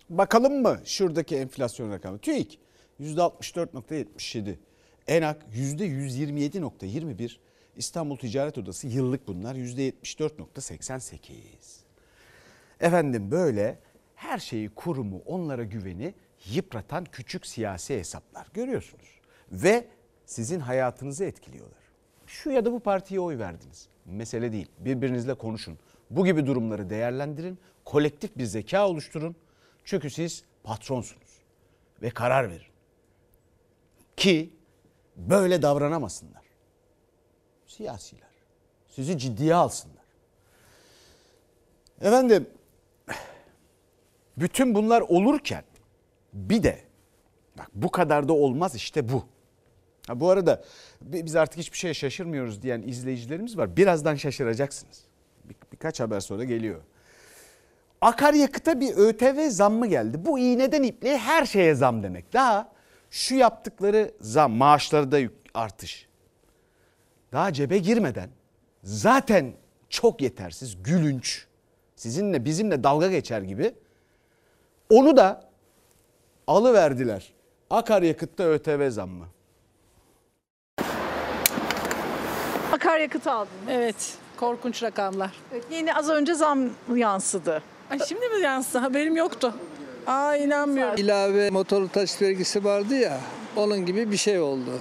Bakalım 0.10 0.62
mı 0.62 0.80
şuradaki 0.86 1.36
enflasyon 1.36 1.92
rakamı? 1.92 2.20
TÜİK 2.20 2.60
%64.77. 3.00 4.56
ENAK 5.08 5.38
%127.21. 5.54 7.32
İstanbul 7.78 8.18
Ticaret 8.18 8.58
Odası 8.58 8.88
yıllık 8.88 9.28
bunlar 9.28 9.56
%74.88. 9.56 11.20
Efendim 12.80 13.32
böyle 13.32 13.80
her 14.16 14.40
şeyi 14.40 14.70
kurumu 14.70 15.22
onlara 15.26 15.64
güveni 15.64 16.14
yıpratan 16.52 17.06
küçük 17.06 17.46
siyasi 17.46 17.98
hesaplar 17.98 18.48
görüyorsunuz. 18.54 19.20
Ve 19.52 19.88
sizin 20.26 20.60
hayatınızı 20.60 21.26
etkiliyorlar. 21.26 21.84
Şu 22.28 22.52
ya 22.52 22.66
da 22.66 22.72
bu 22.72 22.80
partiye 22.80 23.20
oy 23.20 23.40
verdiniz. 23.40 23.88
Mesele 24.06 24.52
değil. 24.52 24.68
Birbirinizle 24.80 25.34
konuşun. 25.34 25.80
Bu 26.10 26.26
gibi 26.26 26.46
durumları 26.46 26.90
değerlendirin. 26.90 27.60
Kolektif 27.86 28.38
bir 28.38 28.46
zeka 28.46 28.88
oluşturun. 28.88 29.36
Çünkü 29.86 30.10
siz 30.10 30.44
patronsunuz. 30.64 31.42
Ve 32.02 32.10
karar 32.10 32.50
verin. 32.50 32.74
Ki 34.18 34.54
böyle 35.16 35.62
davranamasınlar. 35.62 36.44
Siyasiler. 37.68 38.30
Sizi 38.90 39.18
ciddiye 39.18 39.56
alsınlar. 39.56 40.04
Efendim 42.02 42.50
bütün 44.38 44.76
bunlar 44.76 45.02
olurken 45.02 45.64
bir 46.34 46.64
de 46.64 46.80
bak 47.58 47.70
bu 47.74 47.92
kadar 47.92 48.28
da 48.28 48.34
olmaz 48.34 48.76
işte 48.76 49.10
bu. 49.10 49.26
Ha, 50.08 50.20
bu 50.20 50.30
arada 50.30 50.64
biz 51.02 51.36
artık 51.36 51.60
hiçbir 51.60 51.78
şeye 51.78 51.94
şaşırmıyoruz 51.94 52.62
diyen 52.62 52.82
izleyicilerimiz 52.82 53.58
var. 53.58 53.78
Birazdan 53.78 54.16
şaşıracaksınız. 54.16 55.04
Bir, 55.46 55.56
birkaç 55.72 56.00
haber 56.00 56.20
sonra 56.20 56.44
geliyor. 56.44 56.82
Akaryakıta 58.02 58.80
bir 58.80 58.96
ÖTV 58.96 59.50
zammı 59.50 59.88
geldi. 59.88 60.26
Bu 60.26 60.40
iğneden 60.40 60.84
ipliğe 60.84 61.18
her 61.18 61.46
şeye 61.46 61.76
zam 61.76 62.04
demek. 62.04 62.34
Daha 62.34 62.72
şu 63.12 63.36
yaptıkları 63.36 64.12
zam, 64.22 64.52
maaşları 64.52 65.12
da 65.12 65.20
artış. 65.54 66.08
Daha 67.32 67.54
cebe 67.54 67.78
girmeden 67.78 68.30
zaten 68.84 69.54
çok 69.90 70.22
yetersiz, 70.22 70.84
gülünç, 70.84 71.46
sizinle 71.96 72.46
bizimle 72.46 72.84
dalga 72.84 73.08
geçer 73.08 73.42
gibi 73.42 73.74
onu 74.90 75.18
da 75.18 75.53
alıverdiler. 76.48 77.34
Akaryakıtta 77.70 78.44
ÖTV 78.44 78.90
zammı. 78.90 79.26
Akaryakıt 82.72 83.28
aldınız. 83.28 83.54
Evet. 83.70 84.14
Korkunç 84.38 84.84
rakamlar. 84.84 85.32
Yeni 85.72 85.96
az 85.96 86.10
önce 86.10 86.34
zam 86.34 86.70
yansıdı. 86.96 87.62
Ay 87.92 88.00
şimdi 88.08 88.30
mi 88.30 88.42
yansıdı? 88.42 88.78
Haberim 88.78 89.16
yoktu. 89.16 89.54
Aa 90.08 90.36
inanmıyorum. 90.36 90.96
İlave 90.98 91.50
motorlu 91.50 91.90
taşıt 91.90 92.22
vergisi 92.22 92.64
vardı 92.64 92.96
ya 92.96 93.18
onun 93.56 93.86
gibi 93.86 94.12
bir 94.12 94.18
şey 94.18 94.40
oldu. 94.40 94.72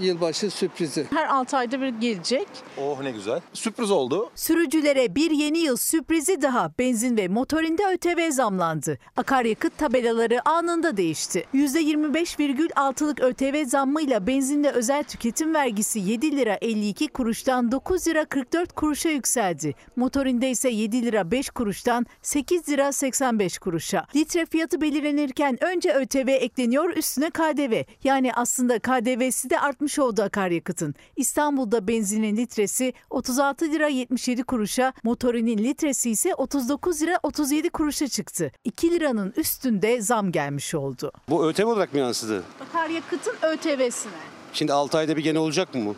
Yılbaşı 0.00 0.50
sürprizi. 0.50 1.06
Her 1.14 1.26
6 1.26 1.56
ayda 1.56 1.80
bir 1.80 1.88
gelecek. 1.88 2.48
Oh 2.78 3.02
ne 3.02 3.10
güzel. 3.10 3.40
Sürpriz 3.52 3.90
oldu. 3.90 4.30
Sürücülere 4.34 5.14
bir 5.14 5.30
yeni 5.30 5.58
yıl 5.58 5.76
sürprizi 5.76 6.42
daha. 6.42 6.72
Benzin 6.78 7.16
ve 7.16 7.28
motorinde 7.28 7.82
ÖTV 7.86 8.30
zamlandı. 8.30 8.98
Akaryakıt 9.16 9.78
tabelaları 9.78 10.48
anında 10.48 10.96
değişti. 10.96 11.44
%25,6'lık 11.54 13.20
ÖTV 13.20 13.64
zammıyla 13.64 14.26
benzinde 14.26 14.70
özel 14.70 15.04
tüketim 15.04 15.54
vergisi 15.54 15.98
7 16.00 16.36
lira 16.36 16.58
52 16.60 17.08
kuruştan 17.08 17.72
9 17.72 18.08
lira 18.08 18.24
44 18.24 18.72
kuruşa 18.72 19.08
yükseldi. 19.08 19.74
Motorinde 19.96 20.50
ise 20.50 20.70
7 20.70 21.02
lira 21.02 21.30
5 21.30 21.50
kuruştan 21.50 22.06
8 22.22 22.68
lira 22.68 22.92
85 22.92 23.58
kuruşa. 23.58 24.06
Litre 24.16 24.46
fiyatı 24.46 24.80
belirlenirken 24.80 25.64
önce 25.64 25.92
ÖTV 25.92 26.28
ekleniyor 26.28 26.96
üstüne 26.96 27.30
KDV. 27.30 27.82
Yani 28.04 28.34
aslında 28.34 28.78
KDV'si 28.78 29.50
de 29.50 29.60
artmış 29.80 29.98
oldu 29.98 30.22
akaryakıtın. 30.22 30.94
İstanbul'da 31.16 31.88
benzinin 31.88 32.36
litresi 32.36 32.92
36 33.10 33.64
lira 33.64 33.88
77 33.88 34.42
kuruşa, 34.42 34.92
motorinin 35.02 35.58
litresi 35.58 36.10
ise 36.10 36.34
39 36.34 37.02
lira 37.02 37.18
37 37.22 37.70
kuruşa 37.70 38.08
çıktı. 38.08 38.52
2 38.64 38.90
liranın 38.90 39.32
üstünde 39.36 40.00
zam 40.00 40.32
gelmiş 40.32 40.74
oldu. 40.74 41.12
Bu 41.28 41.46
ÖTV 41.46 41.66
olarak 41.66 41.92
mı 41.92 41.98
yansıdı? 41.98 42.42
Akaryakıtın 42.68 43.34
ÖTV'sine 43.42 44.12
Şimdi 44.52 44.72
6 44.72 44.98
ayda 44.98 45.16
bir 45.16 45.22
gene 45.22 45.38
olacak 45.38 45.74
mı 45.74 45.86
bu? 45.86 45.94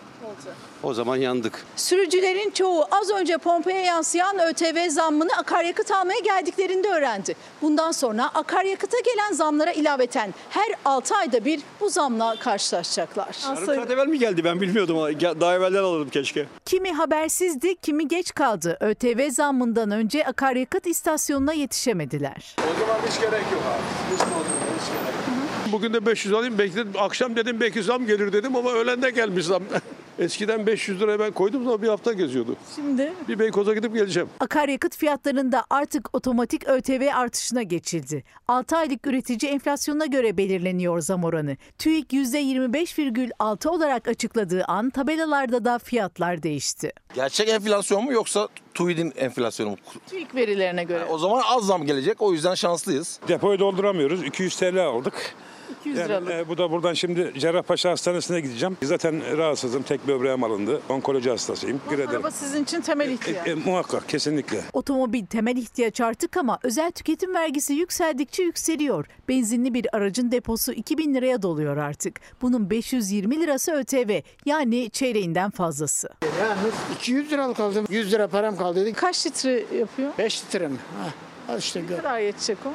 O 0.82 0.94
zaman 0.94 1.16
yandık. 1.16 1.64
Sürücülerin 1.76 2.50
çoğu 2.50 2.84
az 2.90 3.10
önce 3.10 3.38
pompaya 3.38 3.80
yansıyan 3.84 4.38
ÖTV 4.38 4.88
zammını 4.88 5.30
akaryakıt 5.38 5.90
almaya 5.90 6.18
geldiklerinde 6.18 6.88
öğrendi. 6.88 7.34
Bundan 7.62 7.92
sonra 7.92 8.30
akaryakıta 8.34 8.96
gelen 9.00 9.32
zamlara 9.32 9.72
ilaveten 9.72 10.34
her 10.50 10.68
6 10.84 11.16
ayda 11.16 11.44
bir 11.44 11.60
bu 11.80 11.90
zamla 11.90 12.36
karşılaşacaklar. 12.40 13.36
Yarım 13.44 13.66
saat 13.66 13.90
evvel 13.90 14.06
mi 14.06 14.18
geldi 14.18 14.44
ben 14.44 14.60
bilmiyordum. 14.60 14.96
Daha 15.40 15.54
evvelden 15.54 15.82
alırdım 15.82 16.08
keşke. 16.10 16.46
Kimi 16.64 16.92
habersizdi, 16.92 17.76
kimi 17.76 18.08
geç 18.08 18.34
kaldı. 18.34 18.76
ÖTV 18.80 19.30
zammından 19.30 19.90
önce 19.90 20.26
akaryakıt 20.26 20.86
istasyonuna 20.86 21.52
yetişemediler. 21.52 22.56
O 22.58 22.80
zaman 22.80 23.00
hiç 23.10 23.20
gerek 23.20 23.44
yok 23.52 23.62
abi. 23.66 24.14
Hiç 24.14 24.20
doldurmaya 24.20 24.76
hiç 24.80 24.88
gerek 24.88 25.14
yok. 25.28 25.72
Bugün 25.72 25.92
de 25.94 26.06
500 26.06 26.34
alayım. 26.34 26.58
Bekledim. 26.58 26.92
Akşam 26.98 27.36
dedim 27.36 27.60
belki 27.60 27.82
zam 27.82 28.06
gelir 28.06 28.32
dedim 28.32 28.56
ama 28.56 28.72
öğlende 28.72 29.10
gelmiş 29.10 29.44
zam. 29.46 29.62
Eskiden 30.18 30.66
500 30.66 31.00
liraya 31.00 31.18
ben 31.18 31.32
koydum 31.32 31.64
zaman 31.64 31.82
bir 31.82 31.88
hafta 31.88 32.12
geziyordu. 32.12 32.56
Şimdi? 32.74 33.12
Bir 33.28 33.38
Beykoz'a 33.38 33.74
gidip 33.74 33.94
geleceğim. 33.94 34.28
Akaryakıt 34.40 34.96
fiyatlarında 34.96 35.64
artık 35.70 36.08
otomatik 36.12 36.68
ÖTV 36.68 37.08
artışına 37.14 37.62
geçildi. 37.62 38.24
6 38.48 38.76
aylık 38.76 39.06
üretici 39.06 39.52
enflasyonuna 39.52 40.06
göre 40.06 40.36
belirleniyor 40.36 41.00
zam 41.00 41.24
oranı. 41.24 41.56
TÜİK 41.78 42.12
%25,6 42.12 43.68
olarak 43.68 44.08
açıkladığı 44.08 44.64
an 44.64 44.90
tabelalarda 44.90 45.64
da 45.64 45.78
fiyatlar 45.78 46.42
değişti. 46.42 46.92
Gerçek 47.14 47.48
enflasyon 47.48 48.04
mu 48.04 48.12
yoksa 48.12 48.48
TÜİK'in 48.74 49.12
enflasyonu 49.16 49.70
mu? 49.70 49.76
TÜİK 50.10 50.34
verilerine 50.34 50.84
göre. 50.84 51.04
O 51.04 51.18
zaman 51.18 51.42
az 51.46 51.66
zam 51.66 51.86
gelecek. 51.86 52.22
O 52.22 52.32
yüzden 52.32 52.54
şanslıyız. 52.54 53.20
Depoyu 53.28 53.58
dolduramıyoruz. 53.58 54.22
200 54.24 54.56
TL 54.56 54.86
aldık. 54.86 55.34
200 55.80 55.98
Yani, 55.98 56.08
liralık. 56.08 56.30
e, 56.30 56.48
bu 56.48 56.58
da 56.58 56.70
buradan 56.70 56.94
şimdi 56.94 57.32
Cerrahpaşa 57.38 57.90
Hastanesi'ne 57.90 58.40
gideceğim. 58.40 58.76
Zaten 58.82 59.38
rahatsızım. 59.38 59.82
Tek 59.82 60.08
böbreğim 60.08 60.44
alındı. 60.44 60.80
Onkoloji 60.88 61.30
hastasıyım. 61.30 61.80
Girelim. 61.90 62.10
Araba 62.10 62.30
sizin 62.30 62.62
için 62.64 62.80
temel 62.80 63.10
ihtiyaç. 63.10 63.48
E, 63.48 63.54
muhakkak 63.54 64.08
kesinlikle. 64.08 64.60
Otomobil 64.72 65.26
temel 65.26 65.56
ihtiyaç 65.56 66.00
artık 66.00 66.36
ama 66.36 66.58
özel 66.62 66.90
tüketim 66.90 67.34
vergisi 67.34 67.72
yükseldikçe 67.74 68.42
yükseliyor. 68.42 69.06
Benzinli 69.28 69.74
bir 69.74 69.86
aracın 69.96 70.32
deposu 70.32 70.72
2000 70.72 71.14
liraya 71.14 71.42
doluyor 71.42 71.76
artık. 71.76 72.20
Bunun 72.42 72.70
520 72.70 73.40
lirası 73.40 73.72
ÖTV 73.72 74.20
yani 74.46 74.90
çeyreğinden 74.90 75.50
fazlası. 75.50 76.08
Yalnız 76.40 76.74
200 76.96 77.32
liralık 77.32 77.60
aldım. 77.60 77.86
100 77.90 78.12
lira 78.12 78.28
param 78.28 78.56
kaldı. 78.56 78.92
Kaç 78.92 79.26
litre 79.26 79.64
yapıyor? 79.78 80.12
5 80.18 80.44
litre 80.44 80.68
mi? 80.68 80.76
Ha, 81.02 81.08
al 81.54 81.58
işte 81.58 81.82
Ne 81.82 81.86
gör. 81.86 81.96
kadar 81.96 82.18
yetecek 82.18 82.58
o? 82.66 82.70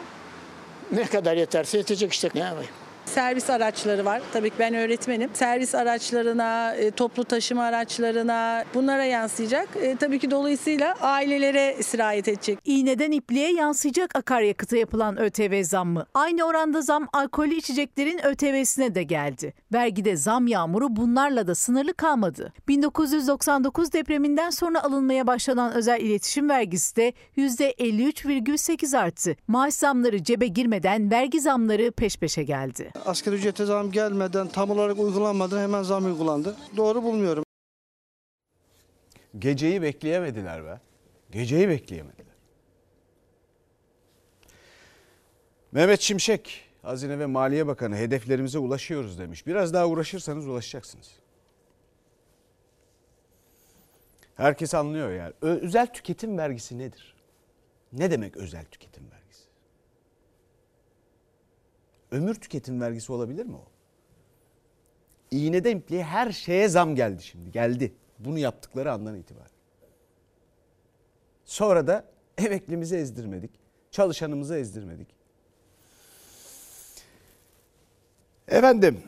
Ne 0.96 1.06
kadar 1.06 1.36
yeterse 1.38 1.78
yetecek 1.78 2.14
işte. 2.14 2.30
Ne 2.36 2.40
yapayım? 2.42 2.72
Servis 3.08 3.50
araçları 3.50 4.06
var. 4.06 4.22
Tabii 4.34 4.50
ki 4.50 4.56
ben 4.60 4.74
öğretmenim. 4.74 5.30
Servis 5.34 5.76
araçlarına, 5.76 6.76
e, 6.76 6.92
toplu 6.92 7.24
taşıma 7.24 7.64
araçlarına 7.64 8.64
bunlara 8.74 9.04
yansıyacak. 9.04 9.70
E, 9.82 9.96
tabii 9.96 10.20
ki 10.20 10.32
dolayısıyla 10.32 10.96
ailelere 11.02 11.84
sirayet 11.84 12.28
edecek. 12.28 12.60
İğneden 12.66 13.12
ipliğe 13.12 13.54
yansıyacak 13.54 14.16
akaryakıta 14.16 14.78
yapılan 14.78 15.20
ÖTV 15.20 15.64
zammı. 15.64 16.06
Aynı 16.14 16.44
oranda 16.44 16.82
zam 16.82 17.08
alkollü 17.14 17.54
içeceklerin 17.56 18.26
ÖTV'sine 18.26 18.96
de 18.96 19.04
geldi. 19.04 19.54
Vergide 19.74 20.16
zam 20.16 20.48
yağmuru 20.48 20.96
bunlarla 20.96 21.48
da 21.48 21.56
sınırlı 21.56 21.94
kalmadı. 21.94 22.54
1999 22.68 23.94
depreminden 23.94 24.50
sonra 24.50 24.84
alınmaya 24.84 25.28
başlanan 25.28 25.74
özel 25.74 26.02
iletişim 26.02 26.50
vergisi 26.50 26.96
de 26.96 27.14
%53,8 27.38 28.98
arttı. 28.98 29.36
Maaş 29.48 29.74
zamları 29.74 30.24
cebe 30.24 30.48
girmeden 30.48 31.12
vergi 31.12 31.42
zamları 31.42 31.92
peş 31.92 32.18
peşe 32.18 32.44
geldi. 32.44 32.92
Asgari 33.06 33.36
ücrete 33.36 33.66
zam 33.66 33.92
gelmeden, 33.92 34.48
tam 34.48 34.72
olarak 34.72 35.00
uygulanmadan 35.00 35.62
hemen 35.62 35.84
zam 35.84 36.06
uygulandı. 36.06 36.56
Doğru 36.78 37.04
bulmuyorum. 37.04 37.44
Geceyi 39.40 39.82
bekleyemediler 39.82 40.66
be. 40.66 40.80
Geceyi 41.32 41.70
bekleyemediler. 41.70 42.28
Mehmet 45.72 46.02
Şimşek, 46.02 46.66
Hazine 46.82 47.20
ve 47.20 47.26
Maliye 47.26 47.68
Bakanı 47.68 47.96
hedeflerimize 47.96 48.60
ulaşıyoruz 48.60 49.20
demiş. 49.20 49.48
Biraz 49.48 49.74
daha 49.74 49.88
uğraşırsanız 49.88 50.48
ulaşacaksınız. 50.48 51.12
Herkes 54.36 54.74
anlıyor 54.74 55.12
yani. 55.12 55.34
Özel 55.42 55.94
tüketim 55.94 56.38
vergisi 56.38 56.78
nedir? 56.78 57.16
Ne 57.94 58.12
demek 58.12 58.38
özel 58.38 58.66
tüketim 58.66 59.04
vergisi? 59.04 59.17
Ömür 62.12 62.36
tüketim 62.36 62.82
vergisi 62.82 63.12
olabilir 63.12 63.46
mi 63.46 63.56
o? 63.56 63.66
İğneden 65.32 65.78
ipliğe 65.78 66.04
her 66.04 66.32
şeye 66.32 66.70
zam 66.70 66.96
geldi 66.96 67.24
şimdi. 67.24 67.52
Geldi. 67.52 67.94
Bunu 68.20 68.40
yaptıkları 68.40 68.92
andan 68.92 69.16
itibaren. 69.16 69.52
Sonra 71.46 71.88
da 71.88 72.06
emeklimizi 72.38 72.96
ezdirmedik. 72.96 73.52
Çalışanımızı 73.92 74.58
ezdirmedik. 74.58 75.08
Efendim. 78.48 79.04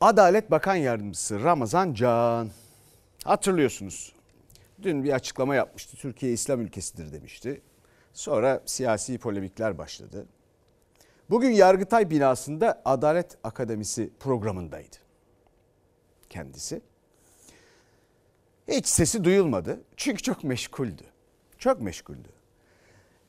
Adalet 0.00 0.50
Bakan 0.50 0.74
Yardımcısı 0.74 1.42
Ramazan 1.42 1.94
Can. 1.94 2.50
Hatırlıyorsunuz. 3.24 4.12
Dün 4.82 5.04
bir 5.04 5.12
açıklama 5.12 5.54
yapmıştı. 5.54 5.96
Türkiye 5.96 6.32
İslam 6.32 6.60
ülkesidir 6.60 7.12
demişti. 7.12 7.60
Sonra 8.18 8.62
siyasi 8.66 9.18
polemikler 9.18 9.78
başladı. 9.78 10.26
Bugün 11.30 11.50
Yargıtay 11.50 12.10
binasında 12.10 12.82
Adalet 12.84 13.38
Akademisi 13.44 14.10
programındaydı 14.20 14.96
kendisi. 16.30 16.80
Hiç 18.68 18.86
sesi 18.86 19.24
duyulmadı. 19.24 19.80
Çünkü 19.96 20.22
çok 20.22 20.44
meşguldü. 20.44 21.02
Çok 21.58 21.80
meşguldü. 21.80 22.28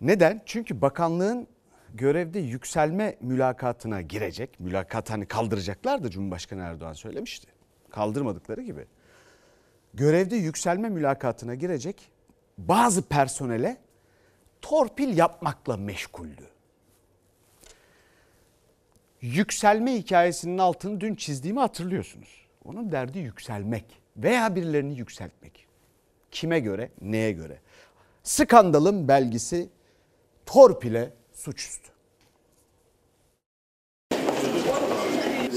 Neden? 0.02 0.41
Çünkü 0.45 0.82
bakanlığın 0.82 1.47
görevde 1.93 2.39
yükselme 2.39 3.17
mülakatına 3.21 4.02
girecek. 4.02 4.60
Mülakat 4.60 5.10
hani 5.10 5.25
kaldıracaklardı 5.25 6.10
Cumhurbaşkanı 6.10 6.62
Erdoğan 6.62 6.93
söylemişti. 6.93 7.47
Kaldırmadıkları 7.89 8.62
gibi. 8.62 8.86
Görevde 9.93 10.36
yükselme 10.36 10.89
mülakatına 10.89 11.56
girecek 11.56 12.12
bazı 12.58 13.02
personele 13.02 13.88
torpil 14.62 15.17
yapmakla 15.17 15.78
meşguldü. 15.78 16.48
Yükselme 19.22 19.95
hikayesinin 19.95 20.58
altını 20.58 21.02
dün 21.02 21.15
çizdiğimi 21.15 21.60
hatırlıyorsunuz. 21.60 22.48
Onun 22.65 22.91
derdi 22.91 23.19
yükselmek 23.19 23.86
veya 24.17 24.56
birilerini 24.56 24.98
yükseltmek. 24.98 25.67
Kime 26.32 26.60
göre, 26.60 26.91
neye 27.02 27.32
göre? 27.32 27.60
Skandalın 28.24 29.08
belgisi 29.08 29.69
torpile 30.45 31.13
suçüstü. 31.34 31.89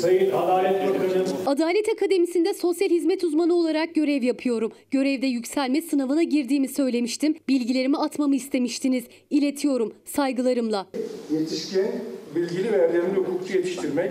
Sayın 0.03 0.33
Adalet 0.33 0.88
Bakanı 0.88 1.25
Adalet 1.47 1.88
Akademisi'nde 1.88 2.55
sosyal 2.55 2.88
hizmet 2.88 3.25
uzmanı 3.25 3.55
olarak 3.55 3.95
görev 3.95 4.23
yapıyorum. 4.23 4.73
Görevde 4.91 5.27
yükselme 5.27 5.83
sınavına 5.83 6.23
girdiğimi 6.23 6.69
söylemiştim. 6.69 7.35
Bilgilerimi 7.49 7.97
atmamı 7.97 8.37
istemiştiniz. 8.37 9.05
İletiyorum 9.31 9.95
saygılarımla. 10.05 10.87
yetişkin, 11.31 11.87
bilgili 12.37 12.73
ve 12.73 12.77
erdemli 12.77 13.17
hukukçu 13.17 13.57
yetiştirmek 13.57 14.11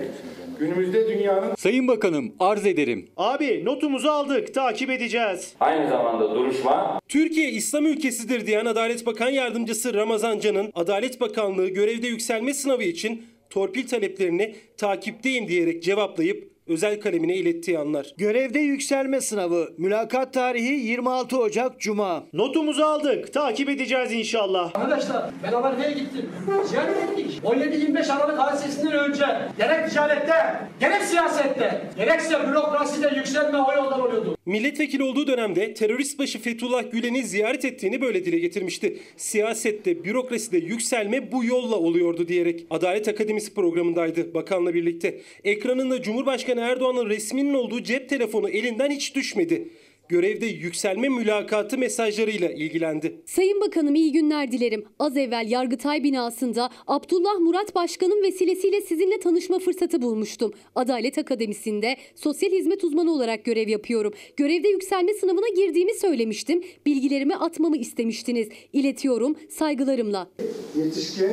günümüzde 0.59 1.07
dünyanın 1.07 1.55
Sayın 1.57 1.87
Bakanım 1.87 2.33
arz 2.39 2.65
ederim. 2.65 3.07
Abi 3.17 3.65
notumuzu 3.65 4.09
aldık 4.09 4.53
takip 4.53 4.89
edeceğiz. 4.89 5.53
Aynı 5.59 5.89
zamanda 5.89 6.35
duruşma 6.35 6.99
Türkiye 7.07 7.49
İslam 7.49 7.85
ülkesidir 7.85 8.47
diyen 8.47 8.65
Adalet 8.65 9.05
Bakan 9.05 9.29
Yardımcısı 9.29 9.93
Ramazan 9.93 10.39
Can'ın 10.39 10.71
Adalet 10.75 11.21
Bakanlığı 11.21 11.67
görevde 11.67 12.07
yükselme 12.07 12.53
sınavı 12.53 12.83
için 12.83 13.23
torpil 13.51 13.87
taleplerini 13.87 14.55
takipteyim 14.77 15.47
diyerek 15.47 15.83
cevaplayıp 15.83 16.50
özel 16.67 16.99
kalemine 16.99 17.35
ilettiği 17.35 17.79
anlar. 17.79 18.13
Görevde 18.17 18.59
yükselme 18.59 19.21
sınavı. 19.21 19.69
Mülakat 19.77 20.33
tarihi 20.33 20.73
26 20.73 21.37
Ocak 21.39 21.79
Cuma. 21.79 22.23
Notumuzu 22.33 22.83
aldık. 22.83 23.33
Takip 23.33 23.69
edeceğiz 23.69 24.11
inşallah. 24.11 24.75
Arkadaşlar 24.75 25.29
ben 25.43 25.53
Amerika'ya 25.53 25.91
gittim. 25.91 26.29
Ziyaret 26.65 26.97
ettik. 27.09 27.41
17-25 27.43 28.11
Aralık 28.11 28.39
hadisesinden 28.39 28.93
önce 28.93 29.25
gerek 29.57 29.89
ticarette, 29.89 30.33
gerek 30.79 31.01
siyasette, 31.03 31.81
gerekse 31.97 32.47
bürokraside 32.47 33.11
yükselme 33.15 33.57
o 33.57 33.73
yoldan 33.73 34.01
oluyordu. 34.01 34.37
Milletvekili 34.45 35.03
olduğu 35.03 35.27
dönemde 35.27 35.73
terörist 35.73 36.19
başı 36.19 36.39
Fethullah 36.39 36.91
Gülen'i 36.91 37.23
ziyaret 37.23 37.65
ettiğini 37.65 38.01
böyle 38.01 38.25
dile 38.25 38.39
getirmişti. 38.39 38.97
Siyasette, 39.17 40.03
bürokraside 40.03 40.57
yükselme 40.57 41.31
bu 41.31 41.43
yolla 41.45 41.75
oluyordu 41.75 42.27
diyerek. 42.27 42.65
Adalet 42.69 43.07
Akademisi 43.07 43.53
programındaydı 43.53 44.33
bakanla 44.33 44.73
birlikte. 44.73 45.21
Ekranında 45.43 46.01
Cumhurbaşkanı 46.01 46.50
Erdoğan'ın 46.57 47.09
resminin 47.09 47.53
olduğu 47.53 47.83
cep 47.83 48.09
telefonu 48.09 48.49
elinden 48.49 48.91
hiç 48.91 49.15
düşmedi. 49.15 49.67
Görevde 50.11 50.45
yükselme 50.45 51.09
mülakatı 51.09 51.77
mesajlarıyla 51.77 52.49
ilgilendi. 52.49 53.21
Sayın 53.25 53.61
Bakanım 53.61 53.95
iyi 53.95 54.11
günler 54.11 54.51
dilerim. 54.51 54.83
Az 54.99 55.17
evvel 55.17 55.47
Yargıtay 55.49 56.03
binasında 56.03 56.69
Abdullah 56.87 57.39
Murat 57.39 57.75
Başkan'ın 57.75 58.23
vesilesiyle 58.23 58.81
sizinle 58.81 59.19
tanışma 59.19 59.59
fırsatı 59.59 60.01
bulmuştum. 60.01 60.53
Adalet 60.75 61.17
Akademisi'nde 61.17 61.95
sosyal 62.15 62.51
hizmet 62.51 62.83
uzmanı 62.83 63.11
olarak 63.11 63.45
görev 63.45 63.67
yapıyorum. 63.67 64.13
Görevde 64.37 64.67
yükselme 64.67 65.13
sınavına 65.13 65.49
girdiğimi 65.55 65.93
söylemiştim. 65.93 66.63
Bilgilerimi 66.85 67.35
atmamı 67.35 67.77
istemiştiniz. 67.77 68.49
İletiyorum 68.73 69.35
saygılarımla. 69.49 70.29
Yetişkin, 70.75 71.31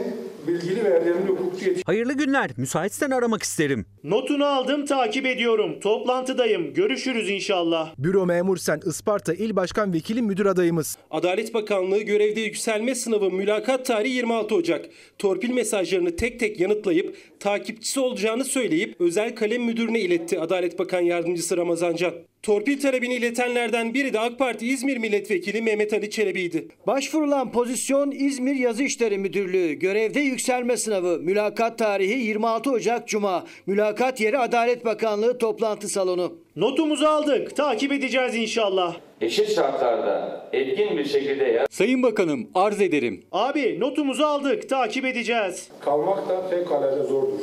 bilgili 0.49 0.85
ve 0.85 0.89
erdemli 0.89 1.29
hukukçu 1.29 1.65
yetişkin. 1.65 1.83
Hayırlı 1.87 2.13
günler. 2.13 2.51
Müsaitsen 2.57 3.11
aramak 3.11 3.43
isterim. 3.43 3.87
Notunu 4.05 4.45
aldım 4.45 4.87
takip 4.87 5.27
ediyorum. 5.27 5.81
Toplantıdayım. 5.81 6.75
Görüşürüz 6.75 7.31
inşallah. 7.31 7.95
Büro 7.99 8.27
memur 8.27 8.57
sen 8.69 8.81
Isparta 8.87 9.35
İl 9.35 9.57
Başkan 9.57 9.93
Vekili 9.93 10.23
Müdür 10.23 10.47
adayımız. 10.47 10.99
Adalet 11.11 11.55
Bakanlığı 11.55 12.03
görevde 12.03 12.41
yükselme 12.41 12.95
sınavı 12.95 13.31
mülakat 13.31 13.87
tarihi 13.87 14.13
26 14.13 14.55
Ocak. 14.55 14.89
Torpil 15.19 15.51
mesajlarını 15.51 16.17
tek 16.17 16.41
tek 16.41 16.61
yanıtlayıp 16.61 17.17
takipçisi 17.41 18.01
olacağını 18.01 18.45
söyleyip 18.45 19.01
özel 19.01 19.35
kalem 19.35 19.63
müdürüne 19.63 20.01
iletti 20.01 20.41
Adalet 20.41 20.79
Bakan 20.79 21.01
Yardımcısı 21.01 21.57
Ramazan 21.57 21.97
Can. 21.97 22.13
Torpil 22.43 22.81
talebini 22.81 23.15
iletenlerden 23.15 23.95
biri 23.95 24.13
de 24.13 24.21
AK 24.21 24.39
Parti 24.39 24.67
İzmir 24.67 24.97
Milletvekili 24.97 25.63
Mehmet 25.63 25.93
Ali 25.93 26.11
Çelebi'ydi. 26.11 26.69
Başvurulan 26.87 27.53
pozisyon 27.53 28.11
İzmir 28.11 28.55
Yazı 28.55 28.83
İşleri 28.83 29.19
Müdürlüğü. 29.19 29.73
Görevde 29.73 30.21
yükselme 30.21 30.77
sınavı. 30.77 31.19
Mülakat 31.19 31.79
tarihi 31.79 32.19
26 32.19 32.71
Ocak 32.71 33.09
Cuma. 33.09 33.45
Mülakat 33.67 34.21
yeri 34.21 34.39
Adalet 34.39 34.85
Bakanlığı 34.85 35.39
toplantı 35.39 35.89
salonu. 35.89 36.39
Notumuzu 36.57 37.07
aldık. 37.07 37.57
Takip 37.57 37.93
edeceğiz 37.93 38.35
inşallah. 38.35 38.97
Eşit 39.21 39.55
şartlarda 39.55 40.49
etkin 40.53 40.97
bir 40.99 41.05
şekilde 41.05 41.45
yer 41.45 41.67
Sayın 41.71 42.03
Bakanım 42.03 42.49
arz 42.55 42.81
ederim. 42.81 43.23
Abi 43.33 43.81
notumuzu 43.81 44.25
aldık. 44.25 44.69
Takip 44.69 45.05
edeceğiz. 45.05 45.69
Kalmak 45.81 46.29
da 46.29 46.49
fevkalade 46.49 47.03
zordur. 47.03 47.41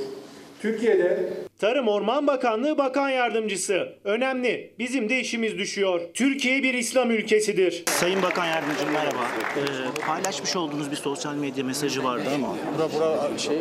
Türkiye'de 0.62 1.30
Tarım 1.60 1.88
Orman 1.88 2.28
Bakanlığı 2.28 2.78
Bakan 2.78 3.10
Yardımcısı. 3.10 3.94
Önemli. 4.04 4.74
Bizim 4.80 5.10
de 5.10 5.20
işimiz 5.20 5.58
düşüyor. 5.58 6.02
Türkiye 6.14 6.64
bir 6.64 6.74
İslam 6.74 7.12
ülkesidir. 7.12 7.84
Sayın 7.88 8.22
Bakan 8.22 8.46
Yardımcım 8.46 8.92
merhaba. 8.94 9.28
Ee, 9.58 10.02
paylaşmış 10.08 10.56
olduğunuz 10.56 10.92
bir 10.92 10.96
sosyal 10.96 11.36
medya 11.36 11.64
mesajı 11.64 12.04
vardı 12.04 12.24
ama 12.36 12.48
Bura 12.78 12.94
bura 12.94 13.38
şey 13.38 13.58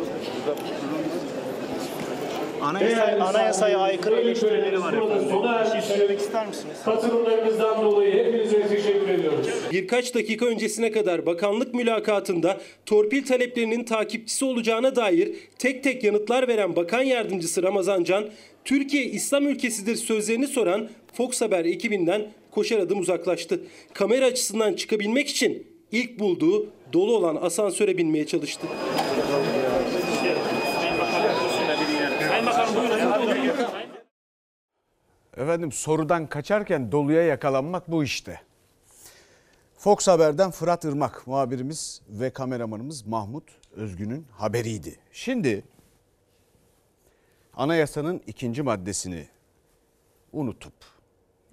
anayasa, 2.61 3.25
anayasaya 3.25 3.79
aykırı 3.79 4.15
eleştirileri 4.15 4.81
var 4.81 4.93
efendim. 4.93 5.29
Bir 5.65 5.71
şey 5.71 5.81
söylemek 5.81 6.19
ister 6.19 6.47
misiniz? 6.47 6.77
katılımlarınızdan 6.85 7.81
dolayı 7.81 8.25
hepinize 8.25 8.67
teşekkür 8.67 9.09
ediyoruz. 9.09 9.47
Birkaç 9.71 10.15
dakika 10.15 10.45
öncesine 10.45 10.91
kadar 10.91 11.25
bakanlık 11.25 11.73
mülakatında 11.73 12.57
torpil 12.85 13.25
taleplerinin 13.25 13.83
takipçisi 13.83 14.45
olacağına 14.45 14.95
dair 14.95 15.35
tek 15.59 15.83
tek 15.83 16.03
yanıtlar 16.03 16.47
veren 16.47 16.75
Bakan 16.75 17.01
Yardımcısı 17.01 17.63
Ramazan 17.63 18.03
Can, 18.03 18.25
Türkiye 18.65 19.03
İslam 19.03 19.47
ülkesidir 19.47 19.95
sözlerini 19.95 20.47
soran 20.47 20.89
Fox 21.13 21.41
Haber 21.41 21.65
ekibinden 21.65 22.21
koşar 22.51 22.79
adım 22.79 22.99
uzaklaştı. 22.99 23.61
Kamera 23.93 24.25
açısından 24.25 24.73
çıkabilmek 24.73 25.27
için 25.27 25.67
ilk 25.91 26.19
bulduğu 26.19 26.67
dolu 26.93 27.17
olan 27.17 27.35
asansöre 27.35 27.97
binmeye 27.97 28.25
çalıştı. 28.25 28.67
Sayın 32.29 32.45
Bakan 32.45 32.75
buyurun. 32.75 32.95
Efendim 35.37 35.71
sorudan 35.71 36.27
kaçarken 36.27 36.91
doluya 36.91 37.23
yakalanmak 37.23 37.91
bu 37.91 38.03
işte. 38.03 38.41
Fox 39.77 40.07
Haber'den 40.07 40.51
Fırat 40.51 40.85
Irmak 40.85 41.27
muhabirimiz 41.27 42.01
ve 42.09 42.29
kameramanımız 42.29 43.05
Mahmut 43.05 43.43
Özgün'ün 43.71 44.25
haberiydi. 44.31 44.99
Şimdi 45.11 45.63
anayasanın 47.53 48.21
ikinci 48.27 48.61
maddesini 48.61 49.27
unutup 50.33 50.73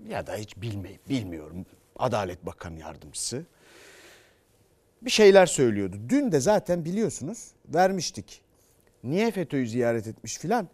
ya 0.09 0.27
da 0.27 0.35
hiç 0.37 0.57
bilmeyip 0.57 1.09
bilmiyorum 1.09 1.67
Adalet 1.97 2.47
Bakanı 2.47 2.79
Yardımcısı 2.79 3.45
bir 5.03 5.11
şeyler 5.11 5.47
söylüyordu. 5.47 5.97
Dün 6.09 6.33
de 6.33 6.41
zaten 6.41 6.85
biliyorsunuz 6.85 7.51
vermiştik. 7.69 8.43
Niye 9.05 9.31
FETÖ'yü 9.31 9.69
ziyaret 9.69 10.07
etmiş 10.07 10.39
filan? 10.39 10.69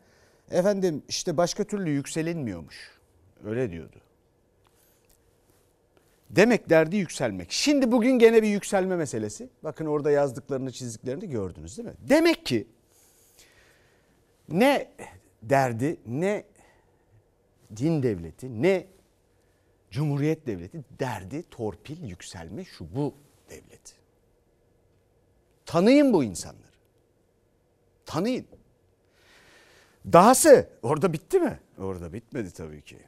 Efendim 0.50 1.02
işte 1.08 1.36
başka 1.36 1.64
türlü 1.64 1.90
yükselinmiyormuş. 1.90 2.97
Öyle 3.44 3.70
diyordu. 3.70 4.00
Demek 6.30 6.70
derdi 6.70 6.96
yükselmek. 6.96 7.52
Şimdi 7.52 7.92
bugün 7.92 8.18
gene 8.18 8.42
bir 8.42 8.48
yükselme 8.48 8.96
meselesi. 8.96 9.48
Bakın 9.64 9.86
orada 9.86 10.10
yazdıklarını 10.10 10.72
çizdiklerini 10.72 11.28
gördünüz 11.28 11.78
değil 11.78 11.88
mi? 11.88 11.94
Demek 12.08 12.46
ki 12.46 12.66
ne 14.48 14.90
derdi 15.42 16.00
ne 16.06 16.44
din 17.76 18.02
devleti 18.02 18.62
ne 18.62 18.86
cumhuriyet 19.90 20.46
devleti 20.46 20.84
derdi 21.00 21.42
torpil 21.50 22.08
yükselme 22.08 22.64
şu 22.64 22.94
bu 22.94 23.14
devleti. 23.50 23.92
Tanıyın 25.66 26.12
bu 26.12 26.24
insanları. 26.24 26.68
Tanıyın. 28.06 28.46
Dahası 30.12 30.68
orada 30.82 31.12
bitti 31.12 31.40
mi? 31.40 31.60
Orada 31.78 32.12
bitmedi 32.12 32.50
tabii 32.50 32.82
ki. 32.82 32.98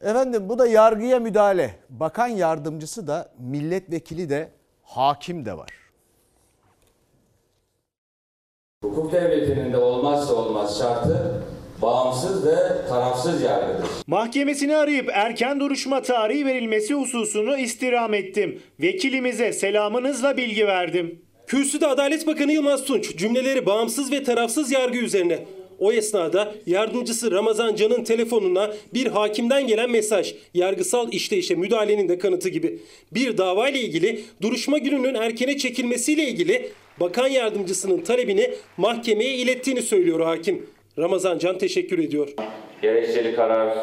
Efendim 0.00 0.48
bu 0.48 0.58
da 0.58 0.66
yargıya 0.66 1.18
müdahale. 1.20 1.74
Bakan 1.90 2.28
yardımcısı 2.28 3.06
da 3.06 3.32
milletvekili 3.38 4.30
de 4.30 4.48
hakim 4.82 5.44
de 5.44 5.56
var. 5.56 5.80
hukuk 9.00 9.12
devletinin 9.12 9.72
de 9.72 9.76
olmazsa 9.76 10.34
olmaz 10.34 10.78
şartı 10.78 11.42
bağımsız 11.82 12.46
ve 12.46 12.56
tarafsız 12.88 13.42
yargıdır. 13.42 13.86
Mahkemesini 14.06 14.76
arayıp 14.76 15.10
erken 15.12 15.60
duruşma 15.60 16.02
tarihi 16.02 16.46
verilmesi 16.46 16.94
hususunu 16.94 17.58
istirham 17.58 18.14
ettim. 18.14 18.62
Vekilimize 18.80 19.52
selamınızla 19.52 20.36
bilgi 20.36 20.66
verdim. 20.66 21.22
Kürsüde 21.46 21.86
Adalet 21.86 22.26
Bakanı 22.26 22.52
Yılmaz 22.52 22.84
Tunç 22.84 23.16
cümleleri 23.16 23.66
bağımsız 23.66 24.12
ve 24.12 24.22
tarafsız 24.22 24.72
yargı 24.72 24.98
üzerine. 24.98 25.44
O 25.80 25.92
esnada 25.92 26.54
yardımcısı 26.66 27.30
Ramazan 27.30 27.74
Can'ın 27.74 28.04
telefonuna 28.04 28.74
bir 28.94 29.06
hakimden 29.06 29.66
gelen 29.66 29.90
mesaj, 29.90 30.34
yargısal 30.54 31.12
işleyişe 31.12 31.54
müdahalenin 31.54 32.08
de 32.08 32.18
kanıtı 32.18 32.48
gibi. 32.48 32.78
Bir 33.12 33.38
dava 33.38 33.68
ile 33.68 33.80
ilgili 33.80 34.20
duruşma 34.42 34.78
gününün 34.78 35.14
erkene 35.14 35.58
çekilmesiyle 35.58 36.22
ilgili 36.22 36.68
bakan 37.00 37.28
yardımcısının 37.28 38.00
talebini 38.00 38.50
mahkemeye 38.76 39.34
ilettiğini 39.34 39.82
söylüyor 39.82 40.20
hakim. 40.20 40.66
Ramazan 40.98 41.38
Can 41.38 41.58
teşekkür 41.58 41.98
ediyor. 41.98 42.28
Gerekçeli 42.82 43.34
karar, 43.34 43.78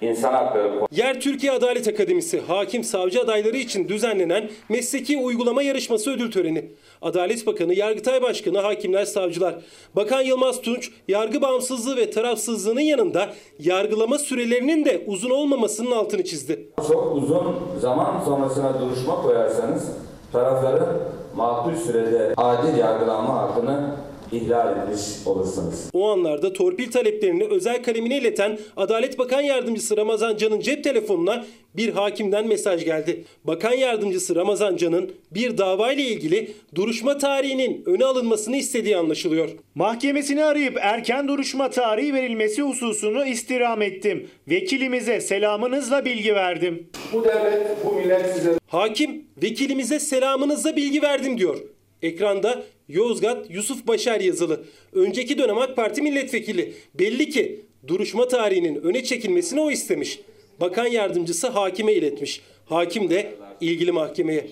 insan 0.00 0.34
hakları 0.34 0.72
Yer 0.92 1.20
Türkiye 1.20 1.52
Adalet 1.52 1.88
Akademisi 1.88 2.40
hakim 2.40 2.84
savcı 2.84 3.20
adayları 3.20 3.56
için 3.56 3.88
düzenlenen 3.88 4.50
mesleki 4.68 5.18
uygulama 5.18 5.62
yarışması 5.62 6.10
ödül 6.10 6.30
töreni. 6.30 6.64
Adalet 7.02 7.46
Bakanı, 7.46 7.74
Yargıtay 7.74 8.22
Başkanı, 8.22 8.58
hakimler, 8.58 9.04
savcılar. 9.04 9.54
Bakan 9.96 10.22
Yılmaz 10.22 10.60
Tunç, 10.62 10.90
yargı 11.08 11.42
bağımsızlığı 11.42 11.96
ve 11.96 12.10
tarafsızlığının 12.10 12.80
yanında 12.80 13.28
yargılama 13.58 14.18
sürelerinin 14.18 14.84
de 14.84 15.02
uzun 15.06 15.30
olmamasının 15.30 15.90
altını 15.90 16.24
çizdi. 16.24 16.68
çok 16.88 17.16
uzun 17.16 17.56
zaman 17.80 18.20
sonrasına 18.24 18.80
duruşma 18.80 19.22
koyarsanız 19.22 19.88
tarafların 20.32 20.96
makul 21.36 21.74
sürede 21.74 22.34
adil 22.36 22.78
yargılanma 22.78 23.34
hakkını 23.34 23.90
ihlal 24.32 24.76
etmiş 24.76 25.26
olursunuz. 25.26 25.74
O 25.92 26.08
anlarda 26.08 26.52
torpil 26.52 26.90
taleplerini 26.90 27.44
özel 27.44 27.82
kalemine 27.82 28.18
ileten 28.18 28.58
Adalet 28.76 29.18
Bakan 29.18 29.40
Yardımcısı 29.40 29.96
Ramazan 29.96 30.36
Can'ın 30.36 30.60
cep 30.60 30.84
telefonuna 30.84 31.44
bir 31.76 31.88
hakimden 31.92 32.46
mesaj 32.46 32.84
geldi. 32.84 33.24
Bakan 33.44 33.72
Yardımcısı 33.72 34.34
Ramazan 34.34 34.76
Can'ın 34.76 35.10
bir 35.30 35.58
davayla 35.58 36.04
ilgili 36.04 36.52
duruşma 36.74 37.18
tarihinin 37.18 37.82
öne 37.86 38.04
alınmasını 38.04 38.56
istediği 38.56 38.96
anlaşılıyor. 38.96 39.48
Mahkemesini 39.74 40.44
arayıp 40.44 40.78
erken 40.80 41.28
duruşma 41.28 41.70
tarihi 41.70 42.14
verilmesi 42.14 42.62
hususunu 42.62 43.26
istirham 43.26 43.82
ettim. 43.82 44.28
Vekilimize 44.48 45.20
selamınızla 45.20 46.04
bilgi 46.04 46.34
verdim. 46.34 46.86
Bu 47.12 47.24
devlet, 47.24 47.84
bu 47.84 47.92
millet 47.92 48.34
size 48.36 48.58
Hakim 48.68 49.24
vekilimize 49.42 50.00
selamınızla 50.00 50.76
bilgi 50.76 51.02
verdim 51.02 51.38
diyor. 51.38 51.58
Ekranda 52.02 52.62
Yozgat 52.88 53.50
Yusuf 53.50 53.86
Başar 53.86 54.20
yazılı. 54.20 54.64
Önceki 54.92 55.38
dönem 55.38 55.58
AK 55.58 55.76
Parti 55.76 56.02
milletvekili. 56.02 56.74
Belli 56.94 57.30
ki 57.30 57.60
duruşma 57.86 58.28
tarihinin 58.28 58.82
öne 58.82 59.04
çekilmesini 59.04 59.60
o 59.60 59.70
istemiş. 59.70 60.20
Bakan 60.60 60.86
yardımcısı 60.86 61.48
hakime 61.48 61.92
iletmiş. 61.92 62.40
Hakim 62.66 63.10
de 63.10 63.34
ilgili 63.60 63.92
mahkemeye. 63.92 64.46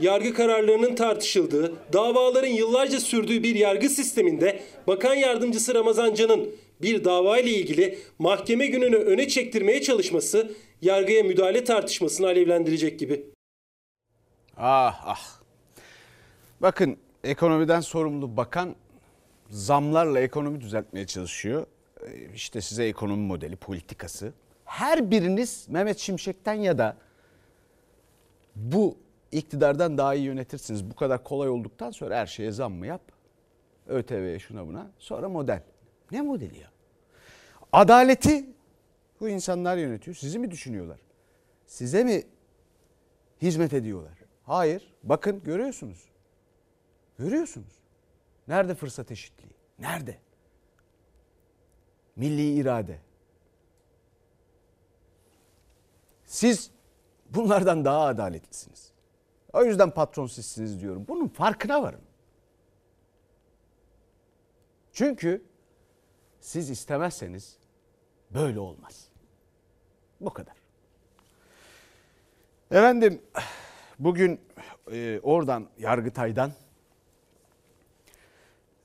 Yargı 0.00 0.34
kararlarının 0.34 0.94
tartışıldığı, 0.94 1.74
davaların 1.92 2.48
yıllarca 2.48 3.00
sürdüğü 3.00 3.42
bir 3.42 3.54
yargı 3.54 3.88
sisteminde 3.88 4.60
Bakan 4.86 5.14
Yardımcısı 5.14 5.74
Ramazan 5.74 6.14
Can'ın 6.14 6.48
bir 6.82 7.04
dava 7.04 7.38
ile 7.38 7.50
ilgili 7.50 7.98
mahkeme 8.18 8.66
gününü 8.66 8.96
öne 8.96 9.28
çektirmeye 9.28 9.82
çalışması 9.82 10.50
yargıya 10.82 11.22
müdahale 11.22 11.64
tartışmasını 11.64 12.26
alevlendirecek 12.26 12.98
gibi. 12.98 13.35
Ah 14.56 15.02
ah. 15.06 15.40
Bakın 16.62 16.96
ekonomiden 17.24 17.80
sorumlu 17.80 18.36
bakan 18.36 18.76
zamlarla 19.50 20.20
ekonomi 20.20 20.60
düzeltmeye 20.60 21.06
çalışıyor. 21.06 21.66
Ee, 22.06 22.32
İşte 22.34 22.60
size 22.60 22.84
ekonomi 22.84 23.26
modeli, 23.26 23.56
politikası. 23.56 24.32
Her 24.64 25.10
biriniz 25.10 25.66
Mehmet 25.68 25.98
Şimşek'ten 25.98 26.54
ya 26.54 26.78
da 26.78 26.96
bu 28.56 28.98
iktidardan 29.32 29.98
daha 29.98 30.14
iyi 30.14 30.24
yönetirsiniz. 30.24 30.90
Bu 30.90 30.94
kadar 30.94 31.24
kolay 31.24 31.48
olduktan 31.48 31.90
sonra 31.90 32.16
her 32.16 32.26
şeye 32.26 32.52
zam 32.52 32.72
mı 32.72 32.86
yap? 32.86 33.02
ÖTV'ye 33.86 34.38
şuna 34.38 34.66
buna. 34.66 34.90
Sonra 34.98 35.28
model. 35.28 35.62
Ne 36.12 36.20
modeli 36.20 36.58
ya? 36.58 36.70
Adaleti 37.72 38.46
bu 39.20 39.28
insanlar 39.28 39.76
yönetiyor. 39.76 40.16
Sizi 40.16 40.38
mi 40.38 40.50
düşünüyorlar? 40.50 40.98
Size 41.66 42.04
mi 42.04 42.22
hizmet 43.42 43.72
ediyorlar? 43.72 44.12
Hayır. 44.46 44.94
Bakın 45.02 45.42
görüyorsunuz. 45.44 46.04
Görüyorsunuz. 47.18 47.72
Nerede 48.48 48.74
fırsat 48.74 49.10
eşitliği? 49.10 49.52
Nerede? 49.78 50.18
Milli 52.16 52.54
irade. 52.54 52.98
Siz 56.24 56.70
bunlardan 57.30 57.84
daha 57.84 58.00
adaletlisiniz. 58.00 58.92
O 59.52 59.64
yüzden 59.64 59.90
patron 59.90 60.26
sizsiniz 60.26 60.80
diyorum. 60.80 61.04
Bunun 61.08 61.28
farkına 61.28 61.82
varın. 61.82 62.02
Çünkü 64.92 65.44
siz 66.40 66.70
istemezseniz 66.70 67.56
böyle 68.30 68.60
olmaz. 68.60 69.08
Bu 70.20 70.30
kadar. 70.30 70.56
Efendim 72.70 73.22
bugün 73.98 74.40
e, 74.92 75.20
oradan 75.22 75.68
Yargıtay'dan 75.78 76.52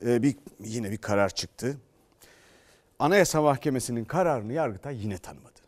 e, 0.06 0.22
bir 0.22 0.36
yine 0.60 0.90
bir 0.90 0.98
karar 0.98 1.28
çıktı. 1.28 1.76
Anayasa 2.98 3.42
Mahkemesi'nin 3.42 4.04
kararını 4.04 4.52
Yargıtay 4.52 5.02
yine 5.02 5.18
tanımadı. 5.18 5.61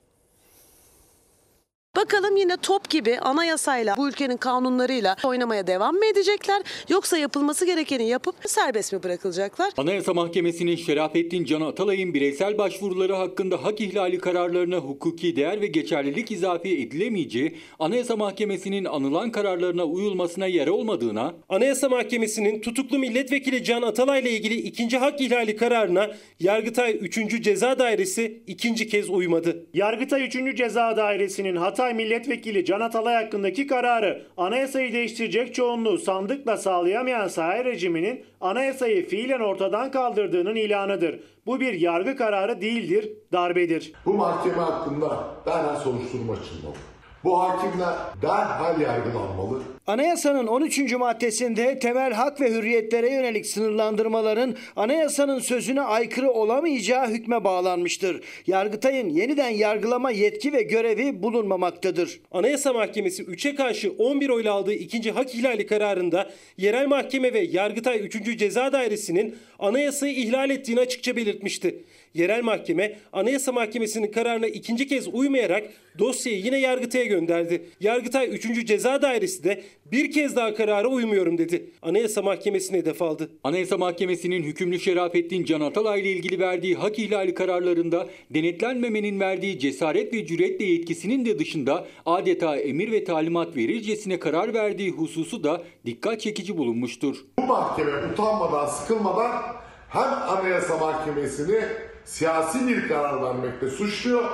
Bakalım 1.96 2.36
yine 2.36 2.56
top 2.56 2.90
gibi 2.90 3.18
anayasayla, 3.18 3.96
bu 3.96 4.08
ülkenin 4.08 4.36
kanunlarıyla 4.36 5.16
oynamaya 5.24 5.66
devam 5.66 5.94
mı 5.94 6.06
edecekler? 6.06 6.62
Yoksa 6.88 7.18
yapılması 7.18 7.66
gerekeni 7.66 8.08
yapıp 8.08 8.34
serbest 8.46 8.92
mi 8.92 9.02
bırakılacaklar? 9.02 9.72
Anayasa 9.76 10.14
Mahkemesi'nin 10.14 10.76
Şerafettin 10.76 11.44
Can 11.44 11.60
Atalay'ın 11.60 12.14
bireysel 12.14 12.58
başvuruları 12.58 13.14
hakkında 13.14 13.64
hak 13.64 13.80
ihlali 13.80 14.18
kararlarına 14.18 14.76
hukuki 14.76 15.36
değer 15.36 15.60
ve 15.60 15.66
geçerlilik 15.66 16.30
izafe 16.30 16.68
edilemeyeceği, 16.68 17.56
Anayasa 17.78 18.16
Mahkemesi'nin 18.16 18.84
anılan 18.84 19.32
kararlarına 19.32 19.84
uyulmasına 19.84 20.46
yer 20.46 20.66
olmadığına, 20.66 21.34
Anayasa 21.48 21.88
Mahkemesi'nin 21.88 22.60
tutuklu 22.60 22.98
milletvekili 22.98 23.64
Can 23.64 23.82
Atalay 23.82 24.20
ile 24.20 24.30
ilgili 24.30 24.54
ikinci 24.54 24.98
hak 24.98 25.20
ihlali 25.20 25.56
kararına 25.56 26.10
Yargıtay 26.40 26.98
3. 27.00 27.42
Ceza 27.42 27.78
Dairesi 27.78 28.42
ikinci 28.46 28.88
kez 28.88 29.10
uymadı. 29.10 29.66
Yargıtay 29.74 30.26
3. 30.26 30.56
Ceza 30.56 30.96
Dairesi'nin 30.96 31.56
Hatay 31.84 31.96
Milletvekili 31.96 32.64
Can 32.64 32.80
Atalay 32.80 33.14
hakkındaki 33.14 33.66
kararı 33.66 34.26
anayasayı 34.36 34.92
değiştirecek 34.92 35.54
çoğunluğu 35.54 35.98
sandıkla 35.98 36.56
sağlayamayan 36.56 37.28
saray 37.28 37.64
rejiminin 37.64 38.24
anayasayı 38.40 39.08
fiilen 39.08 39.40
ortadan 39.40 39.90
kaldırdığının 39.90 40.56
ilanıdır. 40.56 41.20
Bu 41.46 41.60
bir 41.60 41.72
yargı 41.72 42.16
kararı 42.16 42.60
değildir, 42.60 43.12
darbedir. 43.32 43.92
Bu 44.06 44.14
mahkeme 44.14 44.56
hakkında 44.56 45.24
derhal 45.46 45.76
soruşturma 45.76 46.32
açılmalı. 46.32 46.74
Bu 47.24 47.40
hakimler 47.40 47.94
derhal 48.22 48.80
yargılanmalı. 48.80 49.62
Anayasanın 49.86 50.46
13. 50.46 50.92
maddesinde 50.92 51.78
temel 51.78 52.12
hak 52.12 52.40
ve 52.40 52.50
hürriyetlere 52.50 53.10
yönelik 53.10 53.46
sınırlandırmaların 53.46 54.54
anayasanın 54.76 55.38
sözüne 55.38 55.80
aykırı 55.80 56.30
olamayacağı 56.30 57.08
hükme 57.08 57.44
bağlanmıştır. 57.44 58.24
Yargıtay'ın 58.46 59.08
yeniden 59.08 59.48
yargılama 59.48 60.10
yetki 60.10 60.52
ve 60.52 60.62
görevi 60.62 61.22
bulunmamaktadır. 61.22 62.20
Anayasa 62.32 62.72
Mahkemesi 62.72 63.22
3'e 63.22 63.54
karşı 63.54 63.92
11 63.98 64.28
oyla 64.28 64.52
aldığı 64.52 64.72
ikinci 64.74 65.12
hak 65.12 65.34
ihlali 65.34 65.66
kararında 65.66 66.30
yerel 66.58 66.86
mahkeme 66.86 67.32
ve 67.32 67.40
Yargıtay 67.40 68.00
3. 68.00 68.38
Ceza 68.38 68.72
Dairesi'nin 68.72 69.36
anayasayı 69.66 70.14
ihlal 70.14 70.50
ettiğini 70.50 70.80
açıkça 70.80 71.16
belirtmişti. 71.16 71.84
Yerel 72.14 72.42
mahkeme 72.42 72.96
Anayasa 73.12 73.52
Mahkemesi'nin 73.52 74.12
kararına 74.12 74.46
ikinci 74.46 74.88
kez 74.88 75.08
uymayarak 75.08 75.64
dosyayı 75.98 76.38
yine 76.38 76.58
Yargıtay'a 76.58 77.04
gönderdi. 77.04 77.62
Yargıtay 77.80 78.34
3. 78.34 78.66
Ceza 78.66 79.02
Dairesi 79.02 79.44
de 79.44 79.62
bir 79.94 80.10
kez 80.10 80.36
daha 80.36 80.54
karara 80.54 80.88
uymuyorum 80.88 81.38
dedi. 81.38 81.70
Anayasa 81.82 82.22
Mahkemesi'ne 82.22 82.78
hedef 82.78 83.02
aldı. 83.02 83.30
Anayasa 83.44 83.78
Mahkemesi'nin 83.78 84.42
hükümlü 84.42 84.80
Şerafettin 84.80 85.44
Can 85.44 85.60
Atalay 85.60 86.00
ile 86.00 86.10
ilgili 86.10 86.38
verdiği 86.38 86.74
hak 86.74 86.98
ihlali 86.98 87.34
kararlarında 87.34 88.06
denetlenmemenin 88.30 89.20
verdiği 89.20 89.58
cesaret 89.58 90.14
ve 90.14 90.26
cüretle 90.26 90.64
yetkisinin 90.64 91.24
de 91.24 91.38
dışında 91.38 91.86
adeta 92.06 92.56
emir 92.56 92.92
ve 92.92 93.04
talimat 93.04 93.56
verircesine 93.56 94.18
karar 94.18 94.54
verdiği 94.54 94.90
hususu 94.90 95.44
da 95.44 95.62
dikkat 95.86 96.20
çekici 96.20 96.58
bulunmuştur. 96.58 97.16
Bu 97.38 97.42
mahkeme 97.42 97.90
utanmadan, 98.12 98.66
sıkılmadan 98.66 99.42
hem 99.88 100.12
Anayasa 100.28 100.78
Mahkemesi'ni 100.78 101.60
siyasi 102.04 102.68
bir 102.68 102.88
karar 102.88 103.22
vermekte 103.22 103.70
suçluyor 103.70 104.24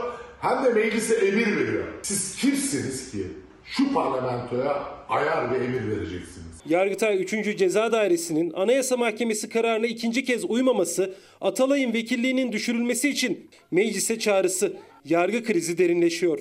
hem 0.41 0.65
de 0.65 0.73
meclise 0.73 1.15
emir 1.15 1.57
veriyor. 1.57 1.85
Siz 2.03 2.37
kimsiniz 2.37 3.11
ki 3.13 3.27
şu 3.65 3.95
parlamentoya 3.95 5.00
ayar 5.11 5.51
ve 5.51 5.65
emir 5.65 5.89
vereceksiniz? 5.89 6.47
Yargıtay 6.67 7.23
3. 7.23 7.59
Ceza 7.59 7.93
Dairesi'nin 7.93 8.53
Anayasa 8.53 8.97
Mahkemesi 8.97 9.49
kararına 9.49 9.87
ikinci 9.87 10.25
kez 10.25 10.45
uymaması, 10.45 11.15
Atalay'ın 11.41 11.93
vekilliğinin 11.93 12.53
düşürülmesi 12.53 13.09
için 13.09 13.51
meclise 13.71 14.19
çağrısı. 14.19 14.77
Yargı 15.05 15.45
krizi 15.45 15.79
derinleşiyor. 15.79 16.41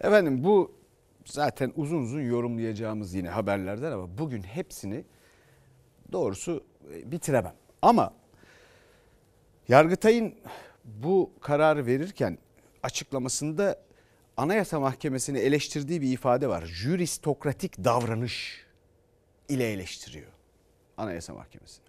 Efendim 0.00 0.44
bu 0.44 0.72
zaten 1.24 1.72
uzun 1.76 2.02
uzun 2.02 2.20
yorumlayacağımız 2.20 3.14
yine 3.14 3.28
haberlerden 3.28 3.92
ama 3.92 4.18
bugün 4.18 4.42
hepsini 4.42 5.04
doğrusu 6.12 6.64
e, 6.94 7.12
bitiremem. 7.12 7.54
Ama 7.82 8.14
Yargıtay'ın 9.68 10.34
bu 10.84 11.30
kararı 11.40 11.86
verirken 11.86 12.38
açıklamasında 12.82 13.82
Anayasa 14.40 14.80
Mahkemesi'ni 14.80 15.38
eleştirdiği 15.38 16.02
bir 16.02 16.12
ifade 16.12 16.48
var. 16.48 16.64
Jüristokratik 16.66 17.84
davranış 17.84 18.66
ile 19.48 19.72
eleştiriyor 19.72 20.32
Anayasa 20.96 21.34
Mahkemesi'ni. 21.34 21.86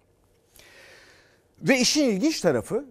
Ve 1.62 1.80
işin 1.80 2.10
ilginç 2.10 2.42
tarafı 2.42 2.86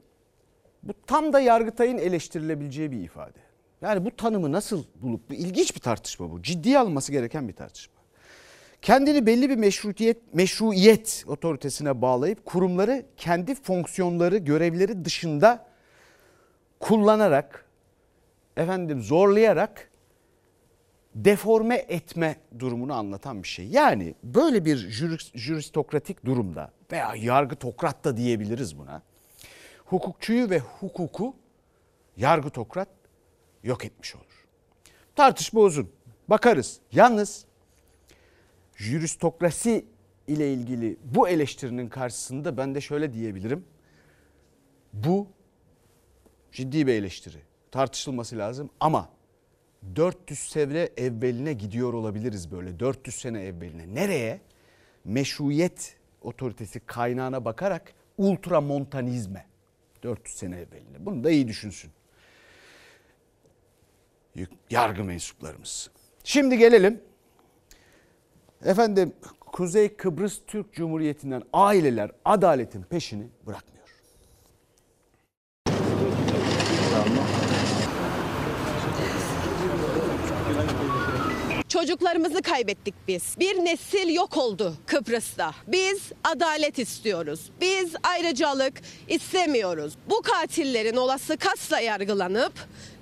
bu 0.82 0.92
tam 1.06 1.32
da 1.32 1.40
Yargıtay'ın 1.40 1.98
eleştirilebileceği 1.98 2.92
bir 2.92 3.00
ifade. 3.00 3.38
Yani 3.80 4.04
bu 4.04 4.16
tanımı 4.16 4.52
nasıl 4.52 4.84
bulup 4.94 5.30
bu 5.30 5.34
ilginç 5.34 5.74
bir 5.74 5.80
tartışma 5.80 6.30
bu. 6.30 6.42
Ciddiye 6.42 6.78
alınması 6.78 7.12
gereken 7.12 7.48
bir 7.48 7.54
tartışma. 7.54 7.94
Kendini 8.82 9.26
belli 9.26 9.50
bir 9.50 9.56
meşrutiyet 9.56 10.34
meşruiyet 10.34 11.24
otoritesine 11.26 12.02
bağlayıp 12.02 12.44
kurumları 12.44 13.06
kendi 13.16 13.54
fonksiyonları, 13.54 14.36
görevleri 14.36 15.04
dışında 15.04 15.66
kullanarak 16.80 17.69
efendim 18.60 19.02
zorlayarak 19.02 19.90
deforme 21.14 21.76
etme 21.76 22.36
durumunu 22.58 22.94
anlatan 22.94 23.42
bir 23.42 23.48
şey. 23.48 23.66
Yani 23.68 24.14
böyle 24.24 24.64
bir 24.64 24.76
jüris- 24.76 25.38
jüristokratik 25.38 26.24
durumda 26.24 26.72
veya 26.92 27.14
yargıtokrat 27.14 28.04
da 28.04 28.16
diyebiliriz 28.16 28.78
buna. 28.78 29.02
Hukukçuyu 29.84 30.50
ve 30.50 30.58
hukuku 30.58 31.36
yargıtokrat 32.16 32.88
yok 33.62 33.84
etmiş 33.84 34.16
olur. 34.16 34.46
Tartışma 35.16 35.60
uzun. 35.60 35.90
Bakarız. 36.28 36.80
Yalnız 36.92 37.44
jüristokrasi 38.76 39.84
ile 40.26 40.52
ilgili 40.52 40.96
bu 41.04 41.28
eleştirinin 41.28 41.88
karşısında 41.88 42.56
ben 42.56 42.74
de 42.74 42.80
şöyle 42.80 43.12
diyebilirim. 43.12 43.64
Bu 44.92 45.26
ciddi 46.52 46.86
bir 46.86 46.94
eleştiri. 46.94 47.49
Tartışılması 47.70 48.38
lazım 48.38 48.70
ama 48.80 49.09
400 49.96 50.38
sene 50.38 50.88
evveline 50.96 51.52
gidiyor 51.52 51.92
olabiliriz 51.92 52.52
böyle 52.52 52.80
400 52.80 53.16
sene 53.16 53.42
evveline. 53.42 53.94
Nereye? 53.94 54.40
Meşruiyet 55.04 55.96
otoritesi 56.22 56.80
kaynağına 56.80 57.44
bakarak 57.44 57.92
ultramontanizme 58.18 59.46
400 60.02 60.37
sene 60.37 60.56
evveline. 60.56 61.06
Bunu 61.06 61.24
da 61.24 61.30
iyi 61.30 61.48
düşünsün. 61.48 61.90
Yargı 64.70 65.04
mensuplarımız. 65.04 65.90
Şimdi 66.24 66.59
gelelim. 66.59 67.00
Efendim 68.64 69.12
Kuzey 69.40 69.96
Kıbrıs 69.96 70.40
Türk 70.46 70.72
Cumhuriyeti'nden 70.72 71.42
aileler 71.52 72.11
adaletin 72.24 72.83
peşini 72.83 73.26
bırakmıyor. 73.46 73.79
Çocuklarımızı 81.80 82.42
kaybettik 82.42 82.94
biz. 83.08 83.36
Bir 83.38 83.64
nesil 83.64 84.14
yok 84.14 84.36
oldu 84.36 84.74
Kıbrıs'ta. 84.86 85.54
Biz 85.66 86.12
adalet 86.24 86.78
istiyoruz. 86.78 87.40
Biz 87.60 87.94
ayrıcalık 88.02 88.72
istemiyoruz. 89.08 89.92
Bu 90.10 90.22
katillerin 90.22 90.96
olası 90.96 91.36
kasla 91.36 91.80
yargılanıp 91.80 92.52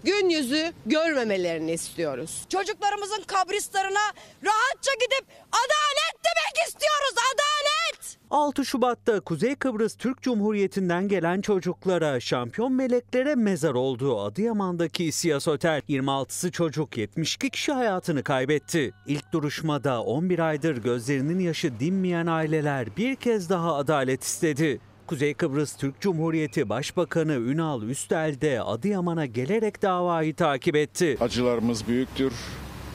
gün 0.05 0.29
yüzü 0.29 0.73
görmemelerini 0.87 1.73
istiyoruz. 1.73 2.43
Çocuklarımızın 2.49 3.23
kabristanına 3.27 4.13
rahatça 4.45 4.93
gidip 4.95 5.25
adalet 5.49 6.25
demek 6.25 6.69
istiyoruz. 6.69 7.15
Adalet! 7.35 8.19
6 8.31 8.65
Şubat'ta 8.65 9.21
Kuzey 9.21 9.55
Kıbrıs 9.55 9.95
Türk 9.97 10.23
Cumhuriyeti'nden 10.23 11.09
gelen 11.09 11.41
çocuklara, 11.41 12.21
şampiyon 12.21 12.73
meleklere 12.73 13.35
mezar 13.35 13.75
olduğu 13.75 14.21
Adıyaman'daki 14.21 15.05
İSİAS 15.05 15.49
Otel 15.49 15.83
26'sı 15.89 16.51
çocuk 16.51 16.97
72 16.97 17.51
kişi 17.51 17.73
hayatını 17.73 18.23
kaybetti. 18.23 18.93
İlk 19.07 19.33
duruşmada 19.33 20.03
11 20.03 20.39
aydır 20.39 20.77
gözlerinin 20.77 21.39
yaşı 21.39 21.81
dinmeyen 21.81 22.27
aileler 22.27 22.97
bir 22.97 23.17
kez 23.17 23.51
daha 23.51 23.75
adalet 23.75 24.23
istedi. 24.25 24.81
Kuzey 25.09 25.35
Kıbrıs 25.35 25.77
Türk 25.77 26.01
Cumhuriyeti 26.01 26.69
Başbakanı 26.69 27.33
Ünal 27.33 27.83
Üstel 27.83 28.41
de 28.41 28.63
Adıyaman'a 28.63 29.27
gelerek 29.27 29.83
davayı 29.83 30.35
takip 30.35 30.77
etti. 30.77 31.17
Acılarımız 31.21 31.89
büyüktür. 31.89 32.33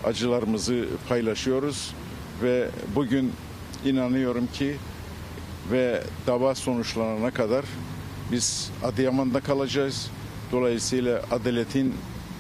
Acılarımızı 0.04 0.86
paylaşıyoruz 1.10 1.93
ve 2.43 2.69
bugün 2.95 3.32
inanıyorum 3.86 4.47
ki 4.47 4.76
ve 5.71 6.04
dava 6.28 6.56
sonuçlanana 6.56 7.32
kadar 7.32 7.65
biz 8.32 8.71
Adıyaman'da 8.84 9.39
kalacağız. 9.39 10.12
Dolayısıyla 10.52 11.21
adaletin 11.32 11.93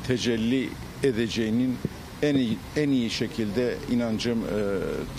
tecelli 0.07 0.69
edeceğinin 1.03 1.77
en 2.23 2.35
iyi, 2.35 2.57
en 2.75 2.89
iyi 2.89 3.09
şekilde 3.09 3.77
inancım 3.91 4.43
e, 4.43 4.49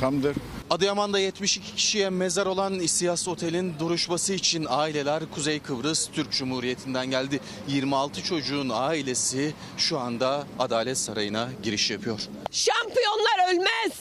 tamdır. 0.01 0.37
Adıyaman'da 0.71 1.19
72 1.19 1.75
kişiye 1.75 2.11
mezar 2.11 2.47
olan 2.47 2.81
İSİAS 2.81 3.29
Otel'in 3.29 3.79
duruşması 3.79 4.33
için 4.33 4.67
aileler 4.69 5.23
Kuzey 5.35 5.61
Kıbrıs 5.61 6.09
Türk 6.13 6.33
Cumhuriyeti'nden 6.33 7.11
geldi. 7.11 7.41
26 7.69 8.23
çocuğun 8.23 8.69
ailesi 8.73 9.55
şu 9.77 9.99
anda 9.99 10.47
Adalet 10.59 10.99
Sarayı'na 10.99 11.49
giriş 11.63 11.91
yapıyor. 11.91 12.21
Şampiyonlar 12.51 13.53
ölmez. 13.53 13.93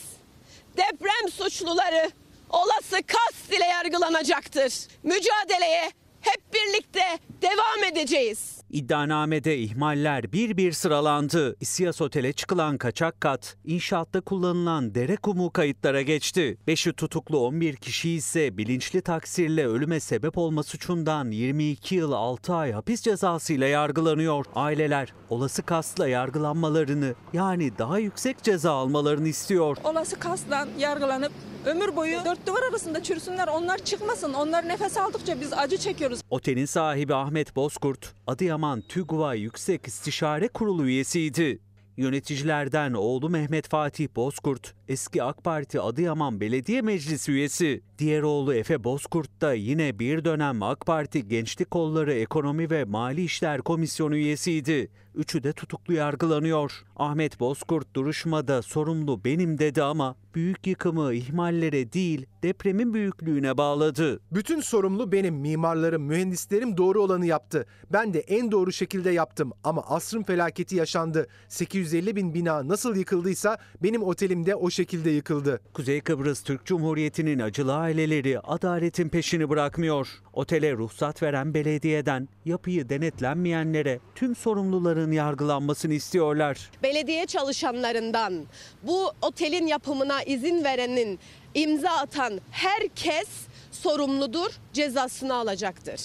Deprem 0.77 1.31
suçluları 1.31 2.11
olası 2.49 2.97
kast 3.07 3.53
ile 3.53 3.65
yargılanacaktır. 3.65 4.73
Mücadeleye 5.03 5.91
hep 6.21 6.41
birlikte 6.53 7.19
devam 7.41 7.83
edeceğiz. 7.91 8.52
İddianamede 8.73 9.57
ihmaller 9.57 10.31
bir 10.31 10.57
bir 10.57 10.71
sıralandı. 10.71 11.55
İSİAS 11.59 12.01
Otel'e 12.01 12.33
çıkılan 12.33 12.77
kaçak 12.77 13.21
kat, 13.21 13.57
inşaatta 13.65 14.21
kullanılan 14.21 14.95
dere 14.95 15.15
kumu 15.15 15.51
kayıtlara 15.51 16.01
geçti. 16.01 16.57
5'i 16.67 16.93
tutuklu 16.93 17.37
11 17.37 17.75
kişi 17.75 18.09
ise 18.09 18.57
bilinçli 18.57 19.01
taksirle 19.01 19.67
ölüme 19.67 19.99
sebep 19.99 20.37
olma 20.37 20.63
suçundan 20.63 21.31
22 21.31 21.95
yıl 21.95 22.11
6 22.11 22.53
ay 22.53 22.71
hapis 22.71 23.01
cezasıyla 23.01 23.67
yargılanıyor. 23.67 24.45
Aileler 24.55 25.13
olası 25.29 25.63
kastla 25.63 26.07
yargılanmalarını 26.07 27.15
yani 27.33 27.77
daha 27.77 27.99
yüksek 27.99 28.43
ceza 28.43 28.71
almalarını 28.71 29.27
istiyor. 29.27 29.77
Olası 29.83 30.19
kasla 30.19 30.67
yargılanıp 30.79 31.31
ömür 31.65 31.95
boyu 31.95 32.25
dört 32.25 32.47
duvar 32.47 32.63
arasında 32.69 33.03
çürüsünler. 33.03 33.47
Onlar 33.47 33.77
çıkmasın. 33.77 34.33
Onlar 34.33 34.67
nefes 34.67 34.97
aldıkça 34.97 35.41
biz 35.41 35.53
acı 35.53 35.77
çekiyoruz. 35.77 36.21
Otelin 36.29 36.65
sahibi 36.65 37.15
Ahmet 37.15 37.55
Bozkurt, 37.55 38.13
Adıyaman 38.27 38.62
TÜGVA 38.81 39.33
Yüksek 39.33 39.87
İstişare 39.87 40.47
Kurulu 40.47 40.85
üyesiydi. 40.85 41.59
Yöneticilerden 41.97 42.93
oğlu 42.93 43.29
Mehmet 43.29 43.67
Fatih 43.69 44.07
Bozkurt, 44.15 44.73
eski 44.87 45.23
AK 45.23 45.43
Parti 45.43 45.81
Adıyaman 45.81 46.41
Belediye 46.41 46.81
Meclisi 46.81 47.31
üyesi. 47.31 47.81
Diğer 47.97 48.21
oğlu 48.21 48.53
Efe 48.53 48.83
Bozkurt 48.83 49.41
da 49.41 49.53
yine 49.53 49.99
bir 49.99 50.25
dönem 50.25 50.63
AK 50.63 50.85
Parti 50.85 51.27
Gençlik 51.27 51.71
Kolları 51.71 52.13
Ekonomi 52.13 52.69
ve 52.69 52.85
Mali 52.85 53.23
İşler 53.23 53.61
Komisyonu 53.61 54.15
üyesiydi. 54.15 54.89
Üçü 55.15 55.43
de 55.43 55.53
tutuklu 55.53 55.93
yargılanıyor. 55.93 56.83
Ahmet 56.95 57.39
Bozkurt 57.39 57.95
duruşmada 57.95 58.61
sorumlu 58.61 59.23
benim 59.25 59.57
dedi 59.57 59.83
ama 59.83 60.15
büyük 60.35 60.67
yıkımı 60.67 61.13
ihmallere 61.13 61.93
değil 61.93 62.25
depremin 62.43 62.93
büyüklüğüne 62.93 63.57
bağladı. 63.57 64.19
Bütün 64.31 64.61
sorumlu 64.61 65.11
benim. 65.11 65.35
Mimarlarım, 65.35 66.03
mühendislerim 66.03 66.77
doğru 66.77 67.01
olanı 67.01 67.25
yaptı. 67.25 67.65
Ben 67.91 68.13
de 68.13 68.19
en 68.19 68.51
doğru 68.51 68.71
şekilde 68.71 69.09
yaptım 69.09 69.51
ama 69.63 69.81
asrın 69.81 70.23
felaketi 70.23 70.75
yaşandı. 70.75 71.27
850 71.47 72.15
bin 72.15 72.33
bina 72.33 72.67
nasıl 72.67 72.95
yıkıldıysa 72.95 73.57
benim 73.83 74.03
otelim 74.03 74.45
de 74.45 74.55
o 74.55 74.69
şekilde 74.73 75.09
yıkıldı. 75.09 75.61
Kuzey 75.73 76.01
Kıbrıs 76.01 76.43
Türk 76.43 76.65
Cumhuriyeti'nin 76.65 77.39
acılı 77.39 77.75
aileleri 77.75 78.39
adaletin 78.39 79.09
peşini 79.09 79.49
bırakmıyor. 79.49 80.07
Otele 80.33 80.73
ruhsat 80.73 81.23
veren 81.23 81.53
belediyeden 81.53 82.29
yapıyı 82.45 82.89
denetlenmeyenlere 82.89 83.99
tüm 84.15 84.35
sorumluların 84.35 85.11
yargılanmasını 85.11 85.93
istiyorlar. 85.93 86.71
Belediye 86.83 87.25
çalışanlarından 87.25 88.45
bu 88.83 89.11
otelin 89.21 89.67
yapımına 89.67 90.23
izin 90.23 90.63
verenin 90.63 91.19
imza 91.53 91.91
atan 91.91 92.41
herkes 92.51 93.27
sorumludur, 93.71 94.51
cezasını 94.73 95.33
alacaktır. 95.35 96.01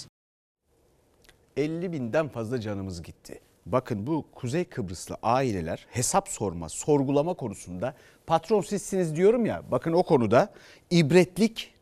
50 1.56 1.92
binden 1.92 2.28
fazla 2.28 2.60
canımız 2.60 3.02
gitti. 3.02 3.40
Bakın 3.72 4.06
bu 4.06 4.24
Kuzey 4.34 4.64
Kıbrıslı 4.64 5.16
aileler 5.22 5.86
hesap 5.90 6.28
sorma, 6.28 6.68
sorgulama 6.68 7.34
konusunda 7.34 7.94
patron 8.26 8.60
sizsiniz 8.60 9.16
diyorum 9.16 9.46
ya. 9.46 9.62
Bakın 9.70 9.92
o 9.92 10.02
konuda 10.02 10.52
ibretlik, 10.90 11.74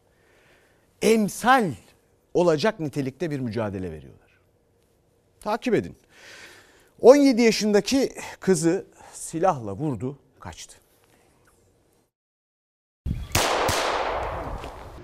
emsal 1.03 1.71
olacak 2.35 2.81
nitelikte 2.81 3.31
bir 3.31 3.41
mücadele 3.41 3.93
veriyorlar. 3.93 4.39
Takip 5.41 5.75
edin. 5.75 5.97
17 7.01 7.43
yaşındaki 7.43 8.13
kızı 8.41 8.87
silahla 9.13 9.73
vurdu, 9.73 10.19
kaçtı. 10.41 10.77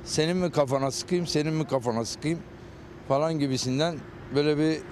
Senin 0.05 0.37
mi 0.37 0.51
kafana 0.51 0.91
sıkayım, 0.91 1.27
senin 1.27 1.55
mi 1.55 1.67
kafana 1.67 2.05
sıkayım 2.05 2.39
falan 3.09 3.39
gibisinden 3.39 3.99
böyle 4.35 4.59
bir 4.59 4.83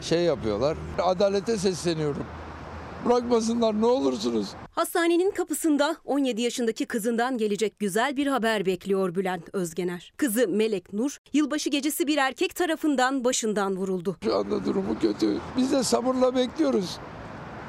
şey 0.00 0.22
yapıyorlar. 0.22 0.76
Adalete 1.02 1.56
sesleniyorum. 1.58 2.26
Bırakmasınlar 3.06 3.80
ne 3.80 3.86
olursunuz. 3.86 4.48
Hastanenin 4.72 5.30
kapısında 5.30 5.96
17 6.04 6.42
yaşındaki 6.42 6.86
kızından 6.86 7.38
gelecek 7.38 7.78
güzel 7.78 8.16
bir 8.16 8.26
haber 8.26 8.66
bekliyor 8.66 9.14
Bülent 9.14 9.42
Özgener. 9.52 10.12
Kızı 10.16 10.48
Melek 10.48 10.92
Nur, 10.92 11.18
yılbaşı 11.32 11.70
gecesi 11.70 12.06
bir 12.06 12.16
erkek 12.16 12.54
tarafından 12.54 13.24
başından 13.24 13.76
vuruldu. 13.76 14.16
Şu 14.24 14.36
anda 14.36 14.64
durumu 14.64 14.98
kötü. 15.00 15.38
Biz 15.56 15.72
de 15.72 15.82
sabırla 15.82 16.34
bekliyoruz. 16.36 16.98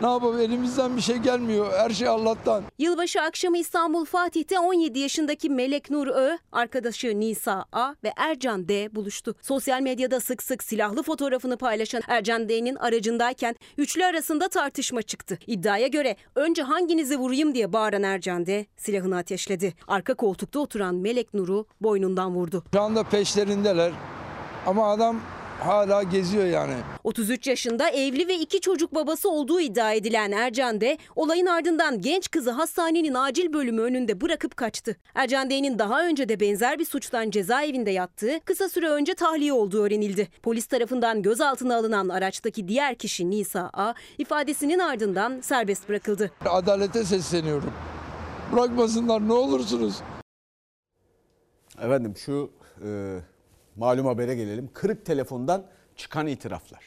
Ne 0.02 0.08
yapalım 0.08 0.40
elimizden 0.40 0.98
bir 0.98 1.02
şey 1.02 1.18
gelmiyor. 1.18 1.74
Her 1.78 1.90
şey 1.90 2.08
Allah'tan. 2.08 2.64
Yılbaşı 2.80 3.22
akşamı 3.22 3.58
İstanbul 3.58 4.06
Fatih'te 4.06 4.60
17 4.60 5.00
yaşındaki 5.00 5.50
Melek 5.50 5.90
Nur 5.90 6.08
Ö, 6.08 6.38
arkadaşı 6.52 7.20
Nisa 7.20 7.66
A 7.72 7.94
ve 8.04 8.14
Ercan 8.18 8.68
D 8.68 8.96
buluştu. 8.96 9.36
Sosyal 9.42 9.82
medyada 9.82 10.20
sık 10.20 10.44
sık 10.44 10.64
silahlı 10.64 11.04
fotoğrafını 11.04 11.58
paylaşan 11.58 12.02
Ercan 12.08 12.50
D'nin 12.50 12.76
aracındayken 12.76 13.56
üçlü 13.78 14.06
arasında 14.06 14.50
tartışma 14.50 15.02
çıktı. 15.02 15.40
İddiaya 15.48 15.88
göre 15.88 16.16
önce 16.36 16.64
hanginizi 16.64 17.18
vurayım 17.18 17.54
diye 17.56 17.74
bağıran 17.74 18.04
Ercan 18.04 18.46
D 18.46 18.66
silahını 18.76 19.18
ateşledi. 19.18 19.74
Arka 19.88 20.14
koltukta 20.14 20.60
oturan 20.60 20.96
Melek 20.96 21.34
Nur'u 21.34 21.66
boynundan 21.82 22.36
vurdu. 22.36 22.64
Şu 22.74 22.82
anda 22.82 23.04
peşlerindeler. 23.04 23.92
Ama 24.66 24.92
adam 24.92 25.20
hala 25.60 26.04
geziyor 26.04 26.46
yani. 26.46 26.74
33 27.04 27.48
yaşında 27.48 27.90
evli 27.90 28.28
ve 28.28 28.36
iki 28.36 28.62
çocuk 28.62 28.96
babası 28.96 29.30
olduğu 29.30 29.60
iddia 29.60 29.94
edilen 29.94 30.32
Ercan 30.32 30.82
D, 30.82 30.98
olayın 31.16 31.46
ardından 31.46 32.02
genç 32.02 32.32
kızı 32.32 32.52
hastanenin 32.52 33.14
acil 33.14 33.54
bölümü 33.54 33.82
önünde 33.82 34.22
bırakıp 34.22 34.58
kaçtı. 34.58 34.96
Ercan 35.16 35.50
D'nin 35.50 35.80
daha 35.80 36.08
önce 36.08 36.30
de 36.30 36.40
benzer 36.40 36.80
bir 36.80 36.86
suçtan 36.86 37.30
cezaevinde 37.30 37.92
yattığı, 37.92 38.40
kısa 38.46 38.70
süre 38.70 38.90
önce 38.90 39.16
tahliye 39.16 39.54
olduğu 39.54 39.84
öğrenildi. 39.84 40.28
Polis 40.44 40.66
tarafından 40.66 41.22
gözaltına 41.22 41.76
alınan 41.76 42.10
araçtaki 42.10 42.68
diğer 42.68 42.96
kişi 42.96 43.30
Nisa 43.30 43.70
A, 43.74 43.94
ifadesinin 44.18 44.80
ardından 44.80 45.42
serbest 45.42 45.90
bırakıldı. 45.90 46.32
Adalete 46.46 47.04
sesleniyorum. 47.04 47.74
Bırakmasınlar 48.54 49.28
ne 49.28 49.34
olursunuz. 49.34 49.96
Efendim 51.82 52.14
şu 52.18 52.52
e, 52.86 52.90
malum 53.78 54.06
habere 54.06 54.36
gelelim. 54.36 54.70
Kırık 54.74 55.06
telefondan 55.06 55.66
çıkan 55.96 56.28
itiraflar. 56.28 56.84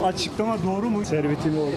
Açıklama 0.00 0.62
doğru 0.62 0.90
mu? 0.90 1.04
Servetini 1.04 1.56
doğru. 1.56 1.70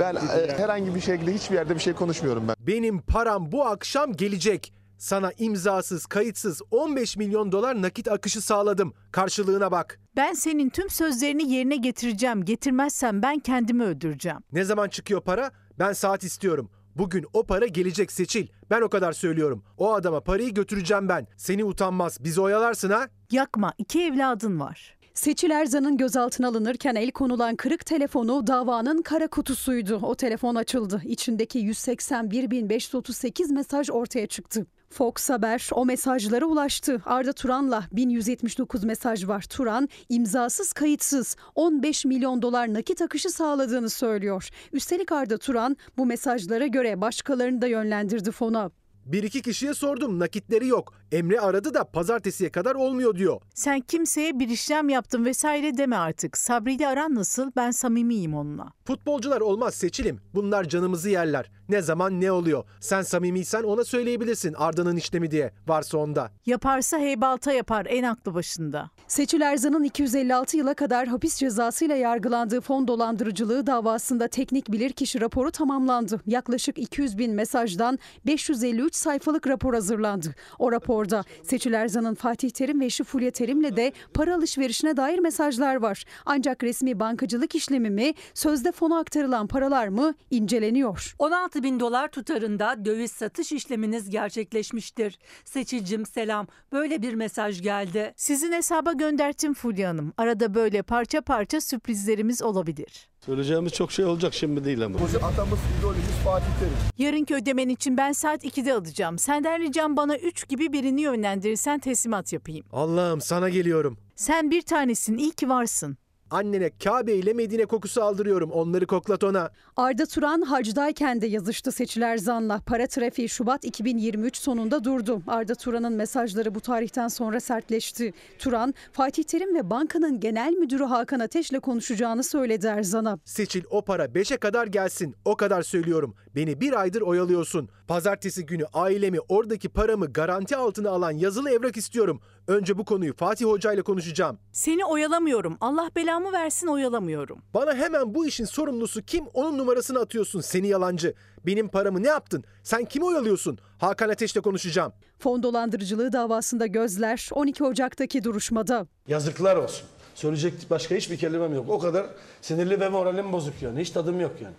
Ben 0.00 0.14
e, 0.14 0.52
herhangi 0.58 0.94
bir 0.94 1.00
şekilde 1.00 1.34
hiçbir 1.34 1.54
yerde 1.54 1.74
bir 1.74 1.80
şey 1.80 1.92
konuşmuyorum 1.92 2.48
ben. 2.48 2.56
Benim 2.60 3.00
param 3.00 3.52
bu 3.52 3.66
akşam 3.66 4.12
gelecek. 4.12 4.72
Sana 4.98 5.32
imzasız, 5.38 6.06
kayıtsız 6.06 6.62
15 6.70 7.16
milyon 7.16 7.52
dolar 7.52 7.82
nakit 7.82 8.08
akışı 8.08 8.40
sağladım. 8.40 8.94
Karşılığına 9.12 9.70
bak. 9.70 10.00
Ben 10.16 10.32
senin 10.32 10.68
tüm 10.70 10.90
sözlerini 10.90 11.52
yerine 11.52 11.76
getireceğim. 11.76 12.44
Getirmezsen 12.44 13.22
ben 13.22 13.38
kendimi 13.38 13.82
öldüreceğim. 13.84 14.38
Ne 14.52 14.64
zaman 14.64 14.88
çıkıyor 14.88 15.20
para? 15.20 15.50
Ben 15.78 15.92
saat 15.92 16.24
istiyorum. 16.24 16.70
Bugün 16.98 17.26
o 17.32 17.46
para 17.46 17.66
gelecek 17.66 18.12
Seçil. 18.12 18.46
Ben 18.70 18.80
o 18.80 18.88
kadar 18.88 19.12
söylüyorum. 19.12 19.62
O 19.78 19.92
adama 19.92 20.20
parayı 20.20 20.54
götüreceğim 20.54 21.08
ben. 21.08 21.26
Seni 21.36 21.64
utanmaz. 21.64 22.24
Bizi 22.24 22.40
oyalarsın 22.40 22.90
ha? 22.90 23.08
Yakma. 23.30 23.72
iki 23.78 24.02
evladın 24.02 24.60
var. 24.60 24.96
Seçil 25.14 25.50
Erzan'ın 25.50 25.96
gözaltına 25.96 26.48
alınırken 26.48 26.94
el 26.94 27.10
konulan 27.10 27.56
kırık 27.56 27.86
telefonu 27.86 28.46
davanın 28.46 29.02
kara 29.02 29.28
kutusuydu. 29.28 30.00
O 30.02 30.14
telefon 30.14 30.54
açıldı. 30.54 31.02
İçindeki 31.04 31.58
181.538 31.58 33.52
mesaj 33.52 33.90
ortaya 33.90 34.26
çıktı. 34.26 34.66
Fox 34.90 35.30
Haber 35.30 35.68
o 35.72 35.84
mesajlara 35.84 36.46
ulaştı. 36.46 37.02
Arda 37.06 37.32
Turan'la 37.32 37.84
1179 37.92 38.84
mesaj 38.84 39.28
var. 39.28 39.42
Turan 39.42 39.88
imzasız 40.08 40.72
kayıtsız 40.72 41.36
15 41.54 42.04
milyon 42.04 42.42
dolar 42.42 42.74
nakit 42.74 43.02
akışı 43.02 43.30
sağladığını 43.30 43.90
söylüyor. 43.90 44.48
Üstelik 44.72 45.12
Arda 45.12 45.38
Turan 45.38 45.76
bu 45.96 46.06
mesajlara 46.06 46.66
göre 46.66 47.00
başkalarını 47.00 47.62
da 47.62 47.66
yönlendirdi 47.66 48.30
fona. 48.30 48.70
Bir 49.06 49.22
iki 49.22 49.42
kişiye 49.42 49.74
sordum 49.74 50.18
nakitleri 50.18 50.66
yok. 50.68 50.92
Emre 51.12 51.40
aradı 51.40 51.74
da 51.74 51.84
pazartesiye 51.84 52.50
kadar 52.50 52.74
olmuyor 52.74 53.16
diyor. 53.16 53.40
Sen 53.54 53.80
kimseye 53.80 54.38
bir 54.38 54.48
işlem 54.48 54.88
yaptın 54.88 55.24
vesaire 55.24 55.76
deme 55.76 55.96
artık. 55.96 56.38
Sabri 56.38 56.72
ile 56.74 56.88
aran 56.88 57.14
nasıl? 57.14 57.50
Ben 57.56 57.70
samimiyim 57.70 58.34
onunla. 58.34 58.72
Futbolcular 58.84 59.40
olmaz 59.40 59.74
seçilim. 59.74 60.20
Bunlar 60.34 60.64
canımızı 60.64 61.10
yerler. 61.10 61.50
Ne 61.68 61.82
zaman 61.82 62.20
ne 62.20 62.32
oluyor? 62.32 62.64
Sen 62.80 63.02
samimiysen 63.02 63.62
ona 63.62 63.84
söyleyebilirsin 63.84 64.54
Arda'nın 64.58 64.96
işlemi 64.96 65.30
diye. 65.30 65.52
Varsa 65.68 65.98
onda. 65.98 66.30
Yaparsa 66.46 66.98
heybalta 66.98 67.52
yapar 67.52 67.86
en 67.90 68.02
aklı 68.02 68.34
başında. 68.34 68.90
Seçil 69.08 69.40
Erzan'ın 69.40 69.84
256 69.84 70.56
yıla 70.56 70.74
kadar 70.74 71.08
hapis 71.08 71.36
cezasıyla 71.36 71.96
yargılandığı 71.96 72.60
fon 72.60 72.88
dolandırıcılığı 72.88 73.66
davasında 73.66 74.28
teknik 74.28 74.72
bilirkişi 74.72 75.20
raporu 75.20 75.50
tamamlandı. 75.50 76.20
Yaklaşık 76.26 76.78
200 76.78 77.18
bin 77.18 77.32
mesajdan 77.34 77.98
553 78.26 78.95
sayfalık 78.96 79.46
rapor 79.46 79.74
hazırlandı. 79.74 80.34
O 80.58 80.72
raporda 80.72 81.24
Seçil 81.42 81.72
Erzan'ın 81.72 82.14
Fatih 82.14 82.50
Terim 82.50 82.80
ve 82.80 82.84
eşi 82.84 83.04
Fulya 83.04 83.30
Terim'le 83.30 83.76
de 83.76 83.92
para 84.14 84.34
alışverişine 84.34 84.96
dair 84.96 85.18
mesajlar 85.18 85.76
var. 85.76 86.04
Ancak 86.26 86.64
resmi 86.64 87.00
bankacılık 87.00 87.54
işlemi 87.54 87.90
mi, 87.90 88.14
sözde 88.34 88.72
fona 88.72 88.98
aktarılan 88.98 89.46
paralar 89.46 89.88
mı 89.88 90.14
inceleniyor. 90.30 91.14
16 91.18 91.62
bin 91.62 91.80
dolar 91.80 92.08
tutarında 92.08 92.84
döviz 92.84 93.12
satış 93.12 93.52
işleminiz 93.52 94.10
gerçekleşmiştir. 94.10 95.18
Seçilcim 95.44 96.06
selam. 96.06 96.46
Böyle 96.72 97.02
bir 97.02 97.14
mesaj 97.14 97.62
geldi. 97.62 98.12
Sizin 98.16 98.52
hesaba 98.52 98.92
gönderttim 98.92 99.54
Fulya 99.54 99.90
Hanım. 99.90 100.12
Arada 100.16 100.54
böyle 100.54 100.82
parça 100.82 101.20
parça 101.20 101.60
sürprizlerimiz 101.60 102.42
olabilir. 102.42 103.08
Söyleyeceğimiz 103.26 103.72
çok 103.72 103.92
şey 103.92 104.04
olacak 104.04 104.34
şimdi 104.34 104.64
değil 104.64 104.84
ama. 104.84 104.98
Atamız, 104.98 105.58
idolümüz 105.80 106.04
Fatih 106.24 106.46
Terim. 106.60 106.72
Yarınki 106.98 107.34
ödemen 107.34 107.68
için 107.68 107.96
ben 107.96 108.12
saat 108.12 108.44
2'de 108.44 108.74
alacağım. 108.74 109.18
Senden 109.18 109.60
ricam 109.60 109.96
bana 109.96 110.16
3 110.16 110.48
gibi 110.48 110.72
birini 110.72 111.00
yönlendirirsen 111.00 111.78
teslimat 111.78 112.32
yapayım. 112.32 112.66
Allah'ım 112.72 113.20
sana 113.20 113.48
geliyorum. 113.48 113.98
Sen 114.16 114.50
bir 114.50 114.62
tanesin. 114.62 115.18
iyi 115.18 115.30
ki 115.30 115.48
varsın. 115.48 115.96
Annene 116.30 116.70
Kabe 116.84 117.14
ile 117.14 117.32
Medine 117.32 117.66
kokusu 117.66 118.02
aldırıyorum. 118.02 118.50
Onları 118.50 118.86
koklat 118.86 119.24
ona. 119.24 119.50
Arda 119.76 120.06
Turan 120.06 120.40
hacdayken 120.42 121.20
de 121.20 121.26
yazıştı 121.26 121.72
Seçil 121.72 122.02
Erzan'la. 122.02 122.60
Para 122.66 122.86
trafiği 122.86 123.28
Şubat 123.28 123.64
2023 123.64 124.36
sonunda 124.36 124.84
durdu. 124.84 125.22
Arda 125.26 125.54
Turan'ın 125.54 125.92
mesajları 125.92 126.54
bu 126.54 126.60
tarihten 126.60 127.08
sonra 127.08 127.40
sertleşti. 127.40 128.12
Turan, 128.38 128.74
Fatih 128.92 129.24
Terim 129.24 129.54
ve 129.54 129.70
bankanın 129.70 130.20
genel 130.20 130.52
müdürü 130.52 130.84
Hakan 130.84 131.20
Ateş'le 131.20 131.60
konuşacağını 131.62 132.24
söyledi 132.24 132.66
Erzan'a. 132.66 133.18
Seçil 133.24 133.62
o 133.70 133.82
para 133.82 134.04
5'e 134.04 134.36
kadar 134.36 134.66
gelsin. 134.66 135.14
O 135.24 135.36
kadar 135.36 135.62
söylüyorum. 135.62 136.14
Beni 136.34 136.60
bir 136.60 136.80
aydır 136.80 137.00
oyalıyorsun. 137.00 137.68
Pazartesi 137.88 138.46
günü 138.46 138.64
ailemi 138.72 139.18
oradaki 139.28 139.68
paramı 139.68 140.12
garanti 140.12 140.56
altına 140.56 140.90
alan 140.90 141.10
yazılı 141.10 141.50
evrak 141.50 141.76
istiyorum. 141.76 142.20
Önce 142.48 142.78
bu 142.78 142.84
konuyu 142.84 143.16
Fatih 143.16 143.46
Hoca 143.46 143.72
ile 143.72 143.82
konuşacağım. 143.82 144.38
Seni 144.52 144.84
oyalamıyorum. 144.84 145.56
Allah 145.60 145.90
belamı 146.16 146.32
versin 146.32 146.66
oyalamıyorum. 146.66 147.42
Bana 147.54 147.74
hemen 147.74 148.14
bu 148.14 148.26
işin 148.26 148.44
sorumlusu 148.44 149.02
kim 149.02 149.26
onun 149.34 149.58
numarasını 149.58 149.98
atıyorsun 150.00 150.40
seni 150.40 150.68
yalancı. 150.68 151.14
Benim 151.46 151.68
paramı 151.68 152.02
ne 152.02 152.08
yaptın? 152.08 152.44
Sen 152.62 152.84
kimi 152.84 153.04
oyalıyorsun? 153.04 153.58
Hakan 153.78 154.08
Ateş'le 154.08 154.36
konuşacağım. 154.36 154.92
Fon 155.18 155.42
dolandırıcılığı 155.42 156.12
davasında 156.12 156.66
gözler 156.66 157.28
12 157.32 157.64
Ocak'taki 157.64 158.24
duruşmada. 158.24 158.86
Yazıklar 159.08 159.56
olsun. 159.56 159.86
Söyleyecek 160.14 160.54
başka 160.70 160.94
hiçbir 160.94 161.16
kelimem 161.16 161.54
yok. 161.54 161.70
O 161.70 161.78
kadar 161.78 162.06
sinirli 162.42 162.80
ve 162.80 162.88
moralim 162.88 163.32
bozuk 163.32 163.62
yani. 163.62 163.80
Hiç 163.80 163.90
tadım 163.90 164.20
yok 164.20 164.32
yani. 164.42 164.54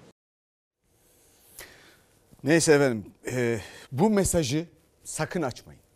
Neyse 2.44 2.74
efendim 2.74 3.06
e, 3.32 3.60
bu 3.92 4.10
mesajı 4.10 4.66
sakın 5.04 5.42
açmayın. 5.42 5.87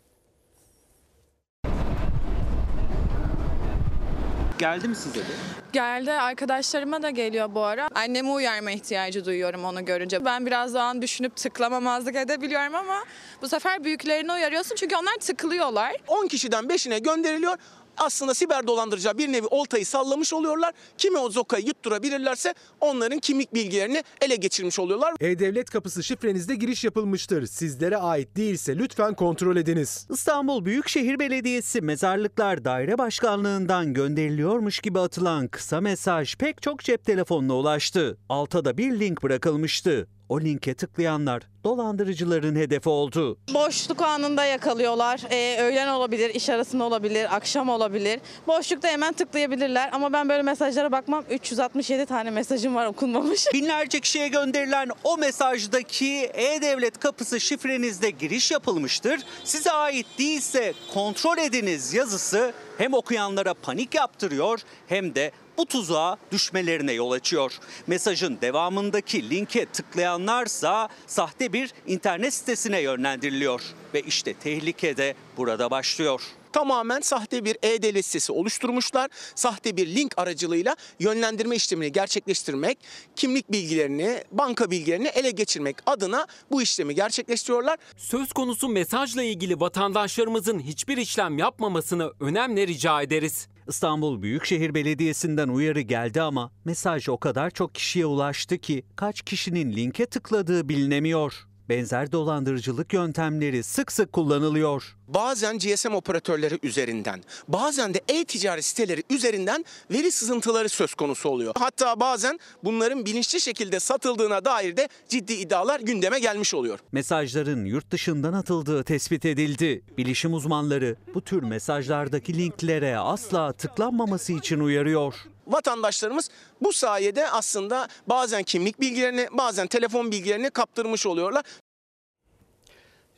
Geldi 4.62 4.88
mi 4.88 4.96
size 4.96 5.20
de? 5.20 5.24
Geldi 5.72 6.12
arkadaşlarıma 6.12 7.02
da 7.02 7.10
geliyor 7.10 7.54
bu 7.54 7.60
ara. 7.62 7.88
Annemi 7.94 8.30
uyarma 8.30 8.70
ihtiyacı 8.70 9.24
duyuyorum 9.24 9.64
onu 9.64 9.84
görünce. 9.84 10.24
Ben 10.24 10.46
biraz 10.46 10.74
daha 10.74 11.02
düşünüp 11.02 11.36
tıklamamazlık 11.36 12.16
edebiliyorum 12.16 12.74
ama 12.74 13.04
bu 13.42 13.48
sefer 13.48 13.84
büyüklerini 13.84 14.32
uyarıyorsun 14.32 14.76
çünkü 14.76 14.96
onlar 14.96 15.14
tıklıyorlar. 15.20 15.92
10 16.08 16.28
kişiden 16.28 16.64
5'ine 16.64 17.02
gönderiliyor. 17.02 17.56
Aslında 17.96 18.34
siber 18.34 18.66
dolandırıcılar 18.66 19.18
bir 19.18 19.32
nevi 19.32 19.46
oltayı 19.46 19.86
sallamış 19.86 20.32
oluyorlar. 20.32 20.72
Kimi 20.98 21.18
o 21.18 21.30
zokayı 21.30 21.66
yutturabilirlerse 21.66 22.54
onların 22.80 23.18
kimlik 23.18 23.54
bilgilerini 23.54 24.04
ele 24.20 24.36
geçirmiş 24.36 24.78
oluyorlar. 24.78 25.14
E-Devlet 25.20 25.70
kapısı 25.70 26.02
şifrenizde 26.02 26.54
giriş 26.54 26.84
yapılmıştır. 26.84 27.46
Sizlere 27.46 27.96
ait 27.96 28.36
değilse 28.36 28.78
lütfen 28.78 29.14
kontrol 29.14 29.56
ediniz. 29.56 30.06
İstanbul 30.10 30.64
Büyükşehir 30.64 31.18
Belediyesi 31.18 31.80
Mezarlıklar 31.80 32.64
Daire 32.64 32.98
Başkanlığı'ndan 32.98 33.94
gönderiliyormuş 33.94 34.78
gibi 34.78 35.00
atılan 35.00 35.48
kısa 35.48 35.80
mesaj 35.80 36.36
pek 36.36 36.62
çok 36.62 36.80
cep 36.80 37.04
telefonuna 37.04 37.54
ulaştı. 37.54 38.18
Alta 38.28 38.64
da 38.64 38.78
bir 38.78 39.00
link 39.00 39.22
bırakılmıştı. 39.22 40.08
O 40.32 40.40
linke 40.40 40.74
tıklayanlar 40.74 41.42
dolandırıcıların 41.64 42.56
hedefi 42.56 42.88
oldu. 42.88 43.38
Boşluk 43.54 44.02
anında 44.02 44.44
yakalıyorlar. 44.44 45.20
Ee, 45.30 45.62
öğlen 45.62 45.88
olabilir, 45.88 46.34
iş 46.34 46.48
arasında 46.48 46.84
olabilir, 46.84 47.36
akşam 47.36 47.68
olabilir. 47.68 48.20
Boşlukta 48.46 48.88
hemen 48.88 49.12
tıklayabilirler 49.12 49.90
ama 49.92 50.12
ben 50.12 50.28
böyle 50.28 50.42
mesajlara 50.42 50.92
bakmam. 50.92 51.24
367 51.30 52.06
tane 52.06 52.30
mesajım 52.30 52.74
var 52.74 52.86
okunmamış. 52.86 53.46
Binlerce 53.54 54.00
kişiye 54.00 54.28
gönderilen 54.28 54.88
o 55.04 55.16
mesajdaki 55.16 56.30
e-devlet 56.34 56.98
kapısı 56.98 57.40
şifrenizde 57.40 58.10
giriş 58.10 58.50
yapılmıştır. 58.50 59.20
Size 59.44 59.70
ait 59.70 60.06
değilse 60.18 60.74
kontrol 60.94 61.38
ediniz 61.38 61.94
yazısı 61.94 62.52
hem 62.78 62.94
okuyanlara 62.94 63.54
panik 63.54 63.94
yaptırıyor 63.94 64.60
hem 64.86 65.14
de 65.14 65.32
bu 65.58 65.66
tuzağa 65.66 66.16
düşmelerine 66.32 66.92
yol 66.92 67.10
açıyor. 67.10 67.52
Mesajın 67.86 68.38
devamındaki 68.40 69.30
linke 69.30 69.66
tıklayanlarsa 69.66 70.88
sahte 71.06 71.52
bir 71.52 71.72
internet 71.86 72.34
sitesine 72.34 72.80
yönlendiriliyor 72.80 73.62
ve 73.94 74.00
işte 74.00 74.34
tehlike 74.34 74.96
de 74.96 75.14
burada 75.36 75.70
başlıyor. 75.70 76.22
Tamamen 76.52 77.00
sahte 77.00 77.44
bir 77.44 77.56
e-devlet 77.62 78.04
sitesi 78.04 78.32
oluşturmuşlar. 78.32 79.10
Sahte 79.34 79.76
bir 79.76 79.86
link 79.86 80.18
aracılığıyla 80.18 80.76
yönlendirme 81.00 81.56
işlemini 81.56 81.92
gerçekleştirmek, 81.92 82.78
kimlik 83.16 83.52
bilgilerini, 83.52 84.24
banka 84.32 84.70
bilgilerini 84.70 85.08
ele 85.08 85.30
geçirmek 85.30 85.76
adına 85.86 86.26
bu 86.50 86.62
işlemi 86.62 86.94
gerçekleştiriyorlar. 86.94 87.78
Söz 87.96 88.32
konusu 88.32 88.68
mesajla 88.68 89.22
ilgili 89.22 89.60
vatandaşlarımızın 89.60 90.60
hiçbir 90.60 90.96
işlem 90.96 91.38
yapmamasını 91.38 92.12
önemli 92.20 92.66
rica 92.66 93.02
ederiz. 93.02 93.48
İstanbul 93.68 94.22
Büyükşehir 94.22 94.74
Belediyesi'nden 94.74 95.48
uyarı 95.48 95.80
geldi 95.80 96.22
ama 96.22 96.50
mesaj 96.64 97.08
o 97.08 97.18
kadar 97.18 97.50
çok 97.50 97.74
kişiye 97.74 98.06
ulaştı 98.06 98.58
ki 98.58 98.84
kaç 98.96 99.22
kişinin 99.22 99.72
linke 99.72 100.06
tıkladığı 100.06 100.68
bilinemiyor. 100.68 101.51
Benzer 101.68 102.12
dolandırıcılık 102.12 102.92
yöntemleri 102.92 103.62
sık 103.62 103.92
sık 103.92 104.12
kullanılıyor. 104.12 104.96
Bazen 105.08 105.58
GSM 105.58 105.94
operatörleri 105.94 106.58
üzerinden, 106.62 107.22
bazen 107.48 107.94
de 107.94 108.00
e-ticaret 108.08 108.64
siteleri 108.64 109.02
üzerinden 109.10 109.64
veri 109.90 110.12
sızıntıları 110.12 110.68
söz 110.68 110.94
konusu 110.94 111.28
oluyor. 111.28 111.54
Hatta 111.58 112.00
bazen 112.00 112.38
bunların 112.64 113.06
bilinçli 113.06 113.40
şekilde 113.40 113.80
satıldığına 113.80 114.44
dair 114.44 114.76
de 114.76 114.88
ciddi 115.08 115.32
iddialar 115.32 115.80
gündeme 115.80 116.18
gelmiş 116.18 116.54
oluyor. 116.54 116.78
Mesajların 116.92 117.64
yurt 117.64 117.90
dışından 117.90 118.32
atıldığı 118.32 118.84
tespit 118.84 119.24
edildi. 119.24 119.82
Bilişim 119.98 120.34
uzmanları 120.34 120.96
bu 121.14 121.20
tür 121.20 121.42
mesajlardaki 121.42 122.38
linklere 122.38 122.98
asla 122.98 123.52
tıklanmaması 123.52 124.32
için 124.32 124.60
uyarıyor. 124.60 125.14
Vatandaşlarımız 125.46 126.30
bu 126.60 126.72
sayede 126.72 127.30
aslında 127.30 127.88
bazen 128.06 128.42
kimlik 128.42 128.80
bilgilerini, 128.80 129.28
bazen 129.32 129.66
telefon 129.66 130.12
bilgilerini 130.12 130.50
kaptırmış 130.50 131.06
oluyorlar. 131.06 131.44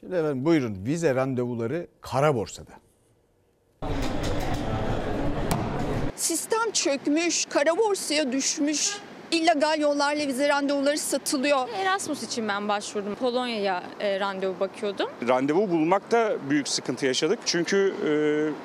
Şimdi 0.01 0.15
efendim 0.15 0.45
buyurun 0.45 0.85
vize 0.87 1.15
randevuları 1.15 1.87
kara 2.01 2.35
borsada. 2.35 2.71
Sistem 6.17 6.71
çökmüş, 6.73 7.45
kara 7.45 7.77
borsaya 7.79 8.33
düşmüş. 8.33 8.99
İllegal 9.35 9.81
yollarla 9.81 10.27
vize 10.27 10.49
randevuları 10.49 10.99
satılıyor. 10.99 11.69
Erasmus 11.69 12.23
için 12.23 12.49
ben 12.49 12.69
başvurdum. 12.69 13.15
Polonya'ya 13.15 13.83
e, 14.01 14.21
randevu 14.21 14.61
bakıyordum. 14.61 15.11
Randevu 15.29 15.71
bulmakta 15.71 16.37
büyük 16.51 16.69
sıkıntı 16.69 17.07
yaşadık. 17.07 17.39
Çünkü 17.45 17.95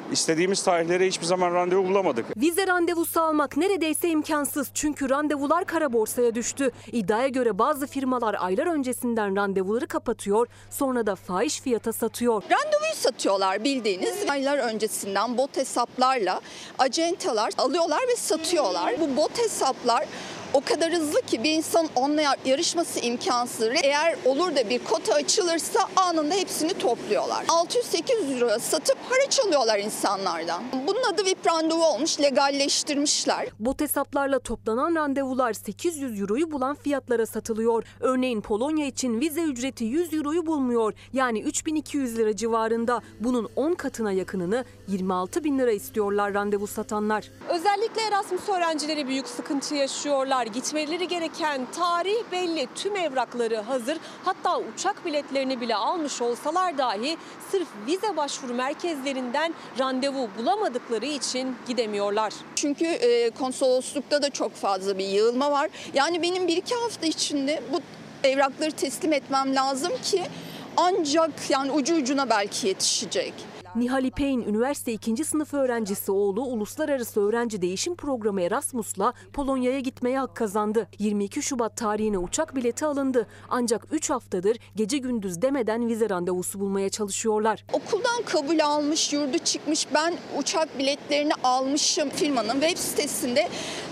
e, 0.09 0.13
istediğimiz 0.13 0.63
tarihlere 0.63 1.07
hiçbir 1.07 1.26
zaman 1.26 1.53
randevu 1.53 1.88
bulamadık. 1.88 2.26
Vize 2.38 2.67
randevusu 2.67 3.22
almak 3.22 3.57
neredeyse 3.57 4.09
imkansız 4.09 4.67
çünkü 4.74 5.09
randevular 5.09 5.65
kara 5.65 5.93
borsaya 5.93 6.36
düştü. 6.36 6.72
İddiaya 6.91 7.28
göre 7.28 7.59
bazı 7.59 7.88
firmalar 7.88 8.36
aylar 8.39 8.67
öncesinden 8.67 9.36
randevuları 9.36 9.88
kapatıyor, 9.88 10.47
sonra 10.70 11.05
da 11.05 11.15
fahiş 11.15 11.61
fiyata 11.61 11.93
satıyor. 11.93 12.43
Randevuyu 12.43 12.93
satıyorlar 12.95 13.63
bildiğiniz. 13.63 14.30
Aylar 14.30 14.57
öncesinden 14.57 15.38
bot 15.38 15.57
hesaplarla 15.57 16.41
acentalar 16.80 17.51
alıyorlar 17.57 18.01
ve 18.11 18.15
satıyorlar. 18.15 18.93
Bu 19.01 19.17
bot 19.17 19.38
hesaplar 19.39 20.05
o 20.54 20.62
kadar 20.62 20.93
hızlı 20.93 21.22
ki 21.22 21.43
bir 21.43 21.52
insan 21.52 21.88
onunla 21.95 22.36
yarışması 22.45 23.00
imkansız. 23.00 23.70
Eğer 23.84 24.16
olur 24.26 24.56
da 24.56 24.70
bir 24.70 24.80
kota 24.84 25.14
açılırsa 25.14 25.80
anında 25.95 26.36
hepsini 26.36 26.74
topluyorlar. 26.74 27.45
600-800 27.45 28.28
liraya 28.30 28.60
satıp 28.60 28.97
haraç 29.10 29.39
alıyorlar 29.39 29.80
insanlardan. 29.80 30.64
Bunun 30.88 31.04
adı 31.14 31.26
VIP 31.26 31.47
randevu 31.47 31.86
olmuş, 31.86 32.20
legalleştirmişler. 32.22 33.47
Bot 33.60 33.82
hesaplarla 33.82 34.39
toplanan 34.39 34.95
randevular 34.95 35.54
800 35.54 36.22
euroyu 36.22 36.52
bulan 36.52 36.76
fiyatlara 36.76 37.26
satılıyor. 37.26 37.84
Örneğin 38.00 38.41
Polonya 38.41 38.86
için 38.86 39.20
vize 39.22 39.41
ücreti 39.41 39.84
100 39.84 40.14
euroyu 40.14 40.45
bulmuyor. 40.45 40.93
Yani 41.14 41.39
3200 41.41 42.18
lira 42.18 42.36
civarında. 42.36 43.02
Bunun 43.20 43.50
10 43.56 43.74
katına 43.74 44.12
yakınını 44.12 44.66
26 44.88 45.43
bin 45.43 45.60
lira 45.60 45.72
istiyorlar 45.72 46.34
randevu 46.34 46.68
satanlar. 46.68 47.32
Özellikle 47.50 48.02
Erasmus 48.02 48.50
öğrencileri 48.50 49.08
büyük 49.08 49.28
sıkıntı 49.28 49.76
yaşıyorlar. 49.76 50.39
Gitmeleri 50.46 51.08
gereken 51.08 51.68
tarih 51.76 52.18
belli, 52.32 52.68
tüm 52.76 52.96
evrakları 52.96 53.58
hazır. 53.58 53.98
Hatta 54.26 54.60
uçak 54.60 55.06
biletlerini 55.06 55.62
bile 55.62 55.76
almış 55.76 56.22
olsalar 56.22 56.78
dahi 56.78 57.18
sırf 57.52 57.68
vize 57.88 58.18
başvuru 58.18 58.54
merkezlerinden 58.54 59.54
randevu 59.80 60.30
bulamadıkları 60.38 61.06
için 61.06 61.56
gidemiyorlar. 61.68 62.34
Çünkü 62.56 62.86
e, 62.86 63.30
konsoloslukta 63.30 64.22
da 64.22 64.30
çok 64.30 64.56
fazla 64.56 64.98
bir 64.98 65.06
yığılma 65.06 65.52
var. 65.52 65.70
Yani 65.94 66.22
benim 66.22 66.48
bir 66.48 66.58
iki 66.58 66.76
hafta 66.76 67.08
içinde 67.08 67.64
bu 67.72 67.82
evrakları 68.24 68.72
teslim 68.72 69.14
etmem 69.14 69.56
lazım 69.56 69.92
ki 70.04 70.24
ancak 70.78 71.50
yani 71.50 71.72
ucu 71.72 71.96
ucuna 71.96 72.30
belki 72.30 72.68
yetişecek. 72.68 73.34
Nihal 73.76 74.03
İpek'in 74.03 74.41
üniversite 74.41 74.93
2. 74.93 75.26
sınıf 75.26 75.53
öğrencisi 75.53 76.11
oğlu 76.11 76.41
Uluslararası 76.41 77.22
Öğrenci 77.22 77.61
Değişim 77.61 77.95
Programı 77.95 78.41
Erasmus'la 78.41 79.13
Polonya'ya 79.34 79.80
gitmeye 79.80 80.20
hak 80.20 80.36
kazandı. 80.36 80.88
22 80.99 81.41
Şubat 81.41 81.78
tarihine 81.78 82.17
uçak 82.17 82.55
bileti 82.55 82.86
alındı. 82.86 83.28
Ancak 83.49 83.88
3 83.91 84.09
haftadır 84.09 84.57
gece 84.76 84.97
gündüz 84.97 85.41
demeden 85.41 85.88
vize 85.88 86.09
randevusu 86.09 86.59
bulmaya 86.59 86.89
çalışıyorlar. 86.89 87.65
Okuldan 87.74 88.22
kabul 88.26 88.59
almış, 88.59 89.13
yurdu 89.13 89.38
çıkmış. 89.38 89.88
Ben 89.93 90.13
uçak 90.38 90.80
biletlerini 90.80 91.34
almışım 91.43 92.09
firmanın 92.09 92.61
web 92.61 92.78
sitesinde. 92.78 93.49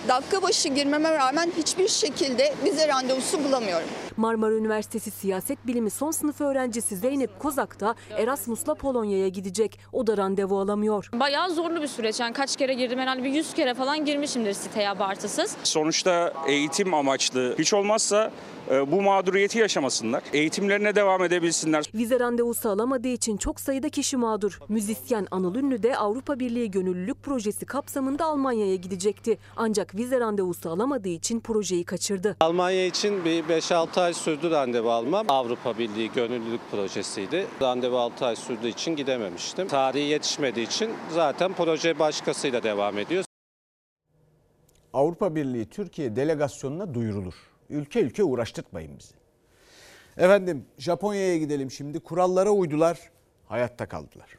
Dakika 0.07 0.41
başı 0.41 0.69
girmeme 0.69 1.11
rağmen 1.11 1.51
hiçbir 1.57 1.87
şekilde 1.87 2.53
vize 2.63 2.87
randevusu 2.87 3.43
bulamıyorum. 3.43 3.87
Marmara 4.17 4.53
Üniversitesi 4.53 5.11
Siyaset 5.11 5.67
Bilimi 5.67 5.89
son 5.89 6.11
sınıf 6.11 6.41
öğrencisi 6.41 6.97
Zeynep 6.97 7.39
Kozak 7.39 7.79
da 7.79 7.95
Erasmus'la 8.17 8.75
Polonya'ya 8.75 9.27
gidecek. 9.27 9.79
O 9.93 10.07
da 10.07 10.17
randevu 10.17 10.59
alamıyor. 10.59 11.09
Bayağı 11.13 11.49
zorlu 11.49 11.81
bir 11.81 11.87
süreç. 11.87 12.19
Yani 12.19 12.33
kaç 12.33 12.55
kere 12.55 12.73
girdim 12.73 12.99
herhalde 12.99 13.23
bir 13.23 13.29
100 13.29 13.53
kere 13.53 13.73
falan 13.73 14.05
girmişimdir 14.05 14.53
siteye 14.53 14.89
abartısız. 14.89 15.57
Sonuçta 15.63 16.33
eğitim 16.47 16.93
amaçlı. 16.93 17.55
Hiç 17.59 17.73
olmazsa 17.73 18.31
e, 18.71 18.91
bu 18.91 19.01
mağduriyeti 19.01 19.59
yaşamasınlar. 19.59 20.23
Eğitimlerine 20.33 20.95
devam 20.95 21.23
edebilsinler. 21.23 21.85
Vize 21.93 22.19
randevusu 22.19 22.69
alamadığı 22.69 23.07
için 23.07 23.37
çok 23.37 23.59
sayıda 23.59 23.89
kişi 23.89 24.17
mağdur. 24.17 24.59
Müzisyen 24.69 25.27
Anıl 25.31 25.55
Ünlü 25.55 25.83
de 25.83 25.97
Avrupa 25.97 26.39
Birliği 26.39 26.71
Gönüllülük 26.71 27.23
Projesi 27.23 27.65
kapsamında 27.65 28.25
Almanya'ya 28.25 28.75
gidecekti. 28.75 29.37
Ancak 29.57 29.96
vize 29.97 30.19
randevusu 30.19 30.69
alamadığı 30.69 31.09
için 31.09 31.39
projeyi 31.39 31.85
kaçırdı. 31.85 32.35
Almanya 32.39 32.85
için 32.85 33.25
bir 33.25 33.43
5-6 33.43 34.01
ay 34.01 34.13
sürdü 34.13 34.51
randevu 34.51 34.91
almam. 34.91 35.25
Avrupa 35.29 35.77
Birliği 35.77 36.11
Gönüllülük 36.11 36.61
Projesi'ydi. 36.71 37.47
Randevu 37.61 37.97
6 37.97 38.25
ay 38.25 38.35
sürdüğü 38.35 38.67
için 38.67 38.95
gidememiştim. 38.95 39.67
Tarihi 39.67 40.05
yetişmediği 40.05 40.67
için 40.67 40.91
zaten 41.13 41.53
proje 41.53 41.99
başkasıyla 41.99 42.63
devam 42.63 42.97
ediyor. 42.97 43.23
Avrupa 44.93 45.35
Birliği 45.35 45.65
Türkiye 45.65 46.15
delegasyonuna 46.15 46.93
duyurulur. 46.93 47.33
Ülke 47.69 48.01
ülke 48.01 48.23
uğraştırtmayın 48.23 48.99
bizi. 48.99 49.13
Efendim 50.17 50.65
Japonya'ya 50.77 51.37
gidelim 51.37 51.71
şimdi. 51.71 51.99
Kurallara 51.99 52.49
uydular, 52.51 52.99
hayatta 53.45 53.87
kaldılar. 53.87 54.29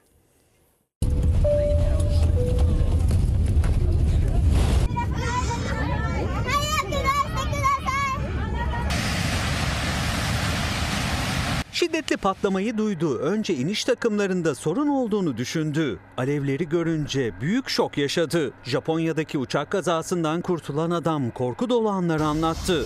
Şiddetli 11.79 12.17
patlamayı 12.17 12.79
duydu. 12.79 13.19
Önce 13.19 13.55
iniş 13.55 13.85
takımlarında 13.85 14.55
sorun 14.55 14.89
olduğunu 14.89 15.37
düşündü. 15.37 15.99
Alevleri 16.17 16.69
görünce 16.69 17.41
büyük 17.41 17.69
şok 17.69 17.99
yaşadı. 17.99 18.53
Japonya'daki 18.65 19.39
uçak 19.39 19.71
kazasından 19.71 20.41
kurtulan 20.41 20.91
adam 20.91 21.31
korku 21.31 21.71
dolu 21.71 21.89
anları 21.89 22.25
anlattı. 22.25 22.85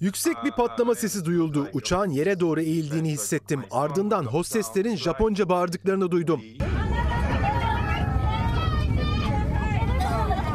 Yüksek 0.00 0.44
bir 0.44 0.50
patlama 0.50 0.94
sesi 0.94 1.24
duyuldu. 1.24 1.68
Uçağın 1.72 2.10
yere 2.10 2.40
doğru 2.40 2.60
eğildiğini 2.60 3.10
hissettim. 3.10 3.64
Ardından 3.70 4.24
hosteslerin 4.24 4.96
Japonca 4.96 5.48
bağırdıklarını 5.48 6.10
duydum. 6.10 6.40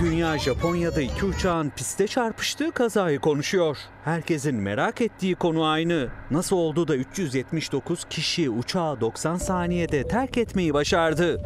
Dünya 0.06 0.38
Japonya'da 0.38 1.02
iki 1.02 1.26
uçağın 1.26 1.70
piste 1.70 2.08
çarpıştığı 2.08 2.72
kazayı 2.72 3.20
konuşuyor. 3.20 3.78
Herkesin 4.04 4.56
merak 4.56 5.02
ettiği 5.02 5.36
konu 5.36 5.66
aynı. 5.66 6.08
Nasıl 6.32 6.56
oldu 6.56 6.88
da 6.88 6.96
379 6.96 8.06
kişi 8.10 8.50
uçağı 8.50 9.02
90 9.02 9.38
saniyede 9.38 10.08
terk 10.08 10.38
etmeyi 10.38 10.74
başardı? 10.74 11.42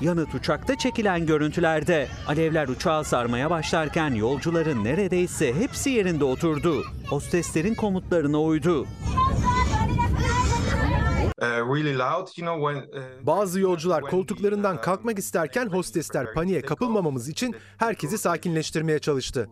Yanıt 0.00 0.34
uçakta 0.34 0.78
çekilen 0.78 1.26
görüntülerde. 1.26 2.06
Alevler 2.28 2.68
uçağı 2.68 3.04
sarmaya 3.04 3.50
başlarken 3.50 4.14
yolcuların 4.14 4.84
neredeyse 4.84 5.54
hepsi 5.54 5.90
yerinde 5.90 6.24
oturdu. 6.24 6.82
Hosteslerin 7.08 7.74
komutlarına 7.74 8.40
uydu. 8.42 8.86
Bazı 13.22 13.60
yolcular 13.60 14.02
koltuklarından 14.02 14.80
kalkmak 14.80 15.18
isterken 15.18 15.66
hostesler 15.66 16.34
paniğe 16.34 16.62
kapılmamamız 16.62 17.28
için 17.28 17.56
herkesi 17.78 18.18
sakinleştirmeye 18.18 18.98
çalıştı. 18.98 19.48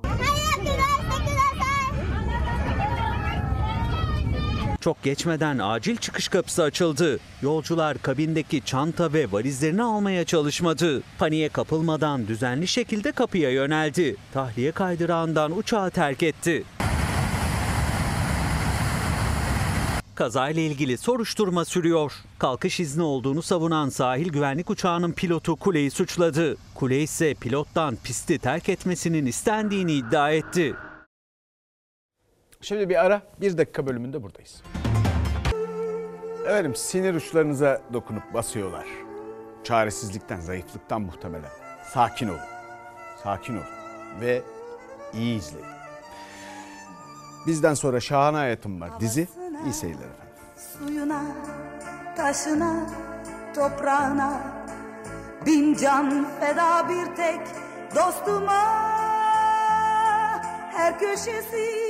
Çok 4.80 5.02
geçmeden 5.02 5.58
acil 5.58 5.96
çıkış 5.96 6.28
kapısı 6.28 6.62
açıldı. 6.62 7.18
Yolcular 7.42 7.98
kabindeki 7.98 8.64
çanta 8.64 9.12
ve 9.12 9.32
valizlerini 9.32 9.82
almaya 9.82 10.24
çalışmadı. 10.24 11.02
Paniğe 11.18 11.48
kapılmadan 11.48 12.28
düzenli 12.28 12.68
şekilde 12.68 13.12
kapıya 13.12 13.50
yöneldi. 13.50 14.16
Tahliye 14.32 14.72
kaydırağından 14.72 15.58
uçağı 15.58 15.90
terk 15.90 16.22
etti. 16.22 16.64
Kazayla 20.14 20.62
ilgili 20.62 20.98
soruşturma 20.98 21.64
sürüyor. 21.64 22.12
Kalkış 22.38 22.80
izni 22.80 23.02
olduğunu 23.02 23.42
savunan 23.42 23.88
sahil 23.88 24.28
güvenlik 24.28 24.70
uçağının 24.70 25.12
pilotu 25.12 25.56
Kule'yi 25.56 25.90
suçladı. 25.90 26.56
Kule 26.74 27.02
ise 27.02 27.34
pilottan 27.34 27.96
pisti 28.04 28.38
terk 28.38 28.68
etmesinin 28.68 29.26
istendiğini 29.26 29.92
iddia 29.92 30.30
etti. 30.30 30.74
Şimdi 32.60 32.88
bir 32.88 33.04
ara 33.04 33.22
bir 33.40 33.58
dakika 33.58 33.86
bölümünde 33.86 34.22
buradayız. 34.22 34.62
Efendim 36.44 36.74
sinir 36.74 37.14
uçlarınıza 37.14 37.82
dokunup 37.92 38.34
basıyorlar. 38.34 38.86
Çaresizlikten, 39.64 40.40
zayıflıktan 40.40 41.02
muhtemelen. 41.02 41.50
Sakin 41.92 42.28
olun. 42.28 42.38
Sakin 43.22 43.54
olun. 43.54 43.66
Ve 44.20 44.42
iyi 45.14 45.38
izleyin. 45.38 45.66
Bizden 47.46 47.74
sonra 47.74 48.00
Şahane 48.00 48.36
Hayatım 48.36 48.80
var 48.80 49.00
dizi. 49.00 49.28
İyi 49.64 49.72
seyirler 49.72 50.04
efendim. 50.04 50.34
Suyuna, 50.56 51.22
taşına, 52.16 52.74
toprağına 53.54 54.40
Bin 55.46 55.74
can 55.74 56.26
feda 56.40 56.88
bir 56.88 57.16
tek 57.16 57.40
dostuma 57.94 58.62
Her 60.72 60.98
köşesi 60.98 61.82